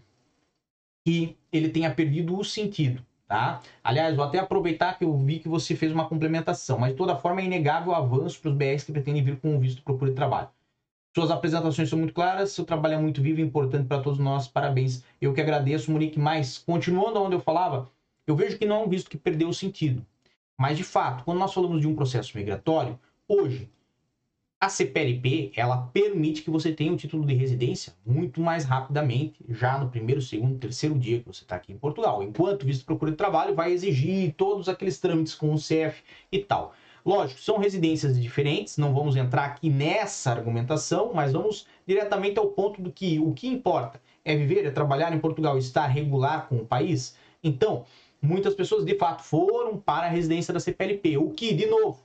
que 1.03 1.35
ele 1.51 1.69
tenha 1.69 1.93
perdido 1.93 2.37
o 2.37 2.43
sentido. 2.43 3.03
Tá? 3.27 3.59
Aliás, 3.83 4.15
vou 4.15 4.23
até 4.23 4.37
aproveitar 4.37 4.99
que 4.99 5.03
eu 5.03 5.17
vi 5.17 5.39
que 5.39 5.49
você 5.49 5.75
fez 5.75 5.91
uma 5.91 6.07
complementação, 6.07 6.77
mas 6.77 6.91
de 6.91 6.97
toda 6.97 7.15
forma 7.15 7.41
é 7.41 7.45
inegável 7.45 7.91
o 7.91 7.95
avanço 7.95 8.39
para 8.39 8.51
os 8.51 8.55
BRs 8.55 8.83
que 8.83 8.91
pretendem 8.91 9.23
vir 9.23 9.39
com 9.39 9.55
o 9.55 9.59
visto 9.59 9.77
de 9.77 9.81
procura 9.81 10.11
de 10.11 10.15
trabalho. 10.15 10.49
Suas 11.15 11.31
apresentações 11.31 11.87
são 11.87 11.97
muito 11.97 12.13
claras, 12.13 12.51
seu 12.51 12.65
trabalho 12.65 12.95
é 12.95 12.97
muito 12.97 13.21
vivo 13.21 13.39
e 13.39 13.43
importante 13.43 13.87
para 13.87 14.01
todos 14.01 14.19
nós. 14.19 14.49
Parabéns. 14.49 15.01
Eu 15.21 15.33
que 15.33 15.39
agradeço, 15.39 15.89
Monique. 15.89 16.19
Mas, 16.19 16.57
continuando 16.57 17.21
onde 17.21 17.37
eu 17.37 17.39
falava, 17.39 17.89
eu 18.27 18.35
vejo 18.35 18.57
que 18.57 18.65
não 18.65 18.81
é 18.81 18.83
um 18.83 18.89
visto 18.89 19.09
que 19.09 19.17
perdeu 19.17 19.47
o 19.47 19.53
sentido. 19.53 20.05
Mas, 20.59 20.75
de 20.75 20.83
fato, 20.83 21.23
quando 21.23 21.39
nós 21.39 21.53
falamos 21.53 21.79
de 21.79 21.87
um 21.87 21.95
processo 21.95 22.37
migratório, 22.37 22.99
hoje, 23.29 23.69
a 24.59 24.67
CPLP, 24.67 25.53
ela 25.55 25.77
permite 25.93 26.41
que 26.41 26.49
você 26.49 26.73
tenha 26.73 26.91
o 26.91 26.97
título 26.97 27.25
de 27.25 27.33
residência 27.33 27.93
muito 28.05 28.41
mais 28.41 28.65
rapidamente, 28.65 29.39
já 29.47 29.77
no 29.77 29.89
primeiro, 29.89 30.21
segundo, 30.21 30.59
terceiro 30.59 30.99
dia 30.99 31.21
que 31.21 31.27
você 31.27 31.43
está 31.43 31.55
aqui 31.55 31.71
em 31.71 31.77
Portugal. 31.77 32.23
Enquanto 32.23 32.63
o 32.63 32.65
visto 32.65 32.81
de 32.81 32.85
procura 32.87 33.11
de 33.11 33.17
trabalho 33.17 33.55
vai 33.55 33.71
exigir 33.71 34.33
todos 34.33 34.67
aqueles 34.67 34.99
trâmites 34.99 35.33
com 35.33 35.53
o 35.53 35.57
CEF 35.57 36.03
e 36.29 36.39
tal. 36.39 36.75
Lógico, 37.05 37.39
são 37.39 37.59
residências 37.59 38.19
diferentes, 38.19 38.77
não 38.77 38.91
vamos 38.91 39.15
entrar 39.15 39.45
aqui 39.45 39.69
nessa 39.69 40.31
argumentação, 40.31 41.13
mas 41.13 41.33
vamos 41.33 41.67
diretamente 41.85 42.39
ao 42.39 42.47
ponto 42.47 42.81
do 42.81 42.91
que 42.91 43.19
o 43.19 43.31
que 43.31 43.47
importa 43.47 44.01
é 44.25 44.35
viver, 44.35 44.65
é 44.65 44.71
trabalhar 44.71 45.13
em 45.13 45.19
Portugal, 45.19 45.55
estar 45.55 45.85
regular 45.85 46.49
com 46.49 46.57
o 46.57 46.65
país. 46.65 47.15
Então, 47.43 47.85
muitas 48.19 48.55
pessoas 48.55 48.83
de 48.83 48.97
fato 48.97 49.21
foram 49.21 49.77
para 49.77 50.07
a 50.07 50.09
residência 50.09 50.51
da 50.51 50.59
CPLP, 50.59 51.17
o 51.17 51.29
que, 51.29 51.53
de 51.53 51.67
novo, 51.67 51.99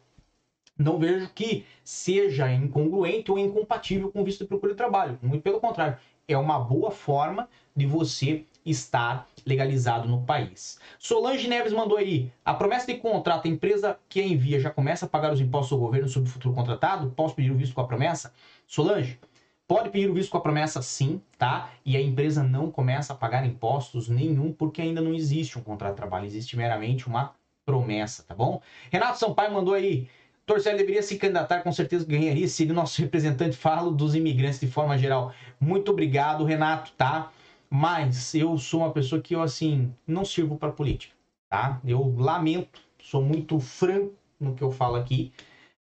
não 0.78 0.98
vejo 0.98 1.30
que 1.34 1.64
seja 1.82 2.52
incongruente 2.52 3.30
ou 3.30 3.38
incompatível 3.38 4.12
com 4.12 4.20
o 4.20 4.24
visto 4.24 4.40
de 4.40 4.48
procura 4.48 4.72
de 4.72 4.76
trabalho. 4.76 5.18
Muito 5.22 5.42
pelo 5.42 5.60
contrário, 5.60 5.96
é 6.28 6.36
uma 6.36 6.58
boa 6.58 6.90
forma 6.90 7.48
de 7.74 7.86
você 7.86 8.44
estar 8.64 9.26
legalizado 9.44 10.08
no 10.08 10.22
país. 10.22 10.78
Solange 10.98 11.48
Neves 11.48 11.72
mandou 11.72 11.98
aí: 11.98 12.32
a 12.44 12.54
promessa 12.54 12.86
de 12.86 12.98
contrato, 12.98 13.46
a 13.46 13.50
empresa 13.50 13.98
que 14.08 14.20
a 14.20 14.26
envia 14.26 14.60
já 14.60 14.70
começa 14.70 15.06
a 15.06 15.08
pagar 15.08 15.32
os 15.32 15.40
impostos 15.40 15.72
ao 15.72 15.78
governo 15.78 16.08
sobre 16.08 16.28
o 16.28 16.32
futuro 16.32 16.54
contratado? 16.54 17.10
Posso 17.10 17.34
pedir 17.34 17.50
o 17.50 17.56
visto 17.56 17.74
com 17.74 17.80
a 17.80 17.86
promessa? 17.86 18.32
Solange, 18.66 19.18
pode 19.66 19.90
pedir 19.90 20.10
o 20.10 20.14
visto 20.14 20.30
com 20.30 20.38
a 20.38 20.42
promessa 20.42 20.82
sim, 20.82 21.20
tá? 21.38 21.70
E 21.84 21.96
a 21.96 22.00
empresa 22.00 22.42
não 22.42 22.70
começa 22.70 23.12
a 23.12 23.16
pagar 23.16 23.46
impostos 23.46 24.08
nenhum 24.08 24.52
porque 24.52 24.82
ainda 24.82 25.00
não 25.00 25.14
existe 25.14 25.58
um 25.58 25.62
contrato 25.62 25.92
de 25.92 25.96
trabalho, 25.96 26.26
existe 26.26 26.56
meramente 26.56 27.06
uma 27.06 27.34
promessa, 27.64 28.24
tá 28.24 28.34
bom? 28.34 28.60
Renato 28.90 29.18
Sampaio 29.18 29.52
mandou 29.52 29.74
aí: 29.74 30.08
Torcel 30.44 30.76
deveria 30.76 31.02
se 31.02 31.16
candidatar, 31.16 31.62
com 31.62 31.70
certeza 31.70 32.04
ganharia 32.04 32.48
se 32.48 32.64
ele, 32.64 32.72
nosso 32.72 33.00
representante, 33.00 33.56
fala 33.56 33.90
dos 33.92 34.16
imigrantes 34.16 34.58
de 34.58 34.66
forma 34.66 34.98
geral. 34.98 35.32
Muito 35.60 35.92
obrigado, 35.92 36.44
Renato, 36.44 36.90
tá? 36.96 37.30
Mas 37.72 38.34
eu 38.34 38.58
sou 38.58 38.80
uma 38.80 38.92
pessoa 38.92 39.22
que 39.22 39.34
eu, 39.34 39.42
assim, 39.42 39.94
não 40.06 40.24
sirvo 40.24 40.58
para 40.58 40.72
política, 40.72 41.14
tá? 41.48 41.80
Eu 41.84 42.14
lamento, 42.18 42.82
sou 43.00 43.22
muito 43.22 43.60
franco 43.60 44.14
no 44.40 44.54
que 44.54 44.62
eu 44.62 44.72
falo 44.72 44.96
aqui, 44.96 45.32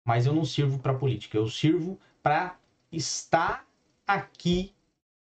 mas 0.05 0.27
eu 0.27 0.35
não 0.35 0.44
sirvo 0.44 0.79
para 0.79 0.92
política. 0.92 1.38
Eu 1.38 1.48
sirvo 1.48 1.98
para 2.22 2.59
estar 2.92 3.66
aqui 4.07 4.74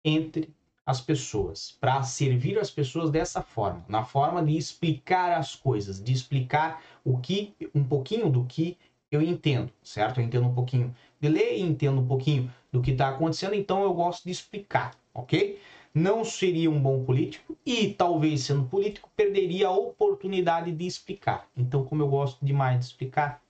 entre 0.04 0.54
as 0.84 1.00
pessoas, 1.00 1.76
para 1.80 2.02
servir 2.02 2.58
as 2.58 2.70
pessoas 2.70 3.10
dessa 3.10 3.40
forma, 3.40 3.84
na 3.88 4.04
forma 4.04 4.44
de 4.44 4.56
explicar 4.56 5.32
as 5.32 5.54
coisas, 5.54 6.02
de 6.02 6.12
explicar 6.12 6.82
o 7.04 7.18
que, 7.18 7.54
um 7.74 7.84
pouquinho 7.84 8.28
do 8.28 8.44
que 8.44 8.76
eu 9.10 9.22
entendo, 9.22 9.72
certo? 9.82 10.20
Eu 10.20 10.24
entendo 10.24 10.46
um 10.46 10.54
pouquinho 10.54 10.94
de 11.20 11.28
lei, 11.28 11.60
entendo 11.60 12.00
um 12.00 12.06
pouquinho 12.06 12.50
do 12.72 12.80
que 12.80 12.90
está 12.92 13.10
acontecendo, 13.10 13.54
então 13.54 13.82
eu 13.84 13.92
gosto 13.94 14.24
de 14.24 14.30
explicar, 14.30 14.92
ok? 15.14 15.60
Não 15.94 16.24
seria 16.24 16.70
um 16.70 16.80
bom 16.80 17.04
político 17.04 17.56
e, 17.64 17.92
talvez 17.92 18.42
sendo 18.42 18.64
político, 18.64 19.10
perderia 19.14 19.68
a 19.68 19.76
oportunidade 19.76 20.72
de 20.72 20.86
explicar. 20.86 21.48
Então, 21.56 21.84
como 21.84 22.02
eu 22.02 22.08
gosto 22.08 22.44
demais 22.44 22.78
de 22.78 22.84
explicar, 22.86 23.42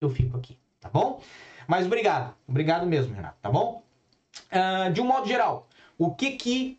eu 0.00 0.08
fico 0.08 0.36
aqui, 0.36 0.56
tá 0.80 0.88
bom? 0.88 1.20
Mas 1.66 1.86
obrigado, 1.86 2.34
obrigado 2.46 2.86
mesmo, 2.86 3.14
Renato, 3.14 3.38
tá 3.42 3.50
bom? 3.50 3.82
Uh, 4.52 4.92
de 4.92 5.00
um 5.00 5.06
modo 5.06 5.26
geral, 5.26 5.68
o 5.98 6.14
que 6.14 6.32
que 6.32 6.78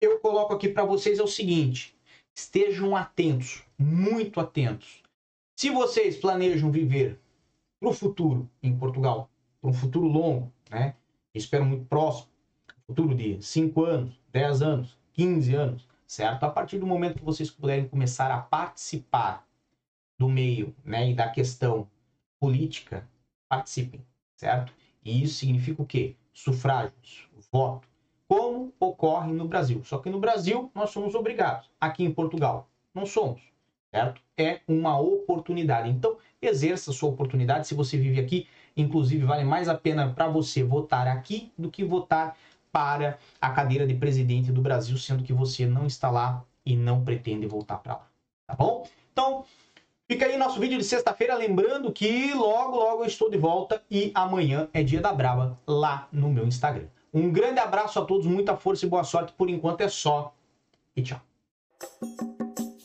eu 0.00 0.18
coloco 0.20 0.52
aqui 0.52 0.68
para 0.68 0.84
vocês 0.84 1.18
é 1.18 1.22
o 1.22 1.28
seguinte: 1.28 1.96
estejam 2.36 2.94
atentos, 2.94 3.62
muito 3.78 4.38
atentos. 4.38 5.02
Se 5.56 5.70
vocês 5.70 6.16
planejam 6.16 6.70
viver 6.70 7.18
para 7.80 7.88
o 7.88 7.92
futuro 7.92 8.48
em 8.62 8.76
Portugal, 8.76 9.30
para 9.60 9.70
um 9.70 9.72
futuro 9.72 10.06
longo, 10.06 10.52
né? 10.70 10.94
Espero 11.34 11.64
muito 11.64 11.86
próximo, 11.86 12.28
futuro 12.86 13.14
de 13.14 13.42
5 13.42 13.84
anos, 13.84 14.21
10 14.32 14.62
anos, 14.62 14.98
15 15.12 15.54
anos, 15.54 15.88
certo? 16.06 16.44
A 16.44 16.50
partir 16.50 16.78
do 16.78 16.86
momento 16.86 17.18
que 17.18 17.24
vocês 17.24 17.50
puderem 17.50 17.86
começar 17.86 18.30
a 18.30 18.38
participar 18.38 19.46
do 20.18 20.28
meio 20.28 20.74
né, 20.84 21.10
e 21.10 21.14
da 21.14 21.28
questão 21.28 21.86
política 22.40 23.08
participem, 23.48 24.04
certo? 24.36 24.72
E 25.04 25.22
isso 25.22 25.34
significa 25.34 25.82
o 25.82 25.86
quê? 25.86 26.16
Sufrágios, 26.32 27.28
voto, 27.50 27.88
como 28.26 28.72
ocorre 28.80 29.32
no 29.32 29.46
Brasil. 29.46 29.82
Só 29.84 29.98
que 29.98 30.08
no 30.08 30.18
Brasil 30.18 30.70
nós 30.74 30.90
somos 30.90 31.14
obrigados. 31.14 31.70
Aqui 31.80 32.02
em 32.04 32.12
Portugal 32.12 32.68
não 32.94 33.04
somos, 33.04 33.42
certo? 33.90 34.22
É 34.36 34.60
uma 34.66 34.98
oportunidade. 34.98 35.90
Então, 35.90 36.16
exerça 36.40 36.90
a 36.90 36.94
sua 36.94 37.10
oportunidade. 37.10 37.66
Se 37.66 37.74
você 37.74 37.98
vive 37.98 38.20
aqui, 38.20 38.46
inclusive 38.76 39.24
vale 39.24 39.44
mais 39.44 39.68
a 39.68 39.74
pena 39.74 40.12
para 40.12 40.28
você 40.28 40.62
votar 40.62 41.06
aqui 41.06 41.52
do 41.58 41.70
que 41.70 41.84
votar 41.84 42.36
para 42.72 43.18
a 43.40 43.50
cadeira 43.50 43.86
de 43.86 43.94
presidente 43.94 44.50
do 44.50 44.62
Brasil, 44.62 44.96
sendo 44.96 45.22
que 45.22 45.32
você 45.32 45.66
não 45.66 45.86
está 45.86 46.10
lá 46.10 46.42
e 46.64 46.74
não 46.74 47.04
pretende 47.04 47.46
voltar 47.46 47.76
para 47.78 47.94
lá. 47.94 48.06
Tá 48.46 48.54
bom? 48.54 48.88
Então, 49.12 49.44
fica 50.08 50.26
aí 50.26 50.36
nosso 50.36 50.58
vídeo 50.58 50.78
de 50.78 50.84
sexta-feira, 50.84 51.36
lembrando 51.36 51.92
que 51.92 52.32
logo, 52.32 52.76
logo 52.76 53.02
eu 53.02 53.06
estou 53.06 53.30
de 53.30 53.36
volta 53.36 53.82
e 53.90 54.10
amanhã 54.14 54.68
é 54.72 54.82
dia 54.82 55.00
da 55.00 55.12
Braba 55.12 55.58
lá 55.66 56.08
no 56.10 56.30
meu 56.30 56.46
Instagram. 56.46 56.86
Um 57.12 57.30
grande 57.30 57.60
abraço 57.60 57.98
a 57.98 58.04
todos, 58.04 58.26
muita 58.26 58.56
força 58.56 58.86
e 58.86 58.88
boa 58.88 59.04
sorte. 59.04 59.32
Por 59.34 59.50
enquanto 59.50 59.82
é 59.82 59.88
só. 59.88 60.34
E 60.96 61.02
tchau. 61.02 61.20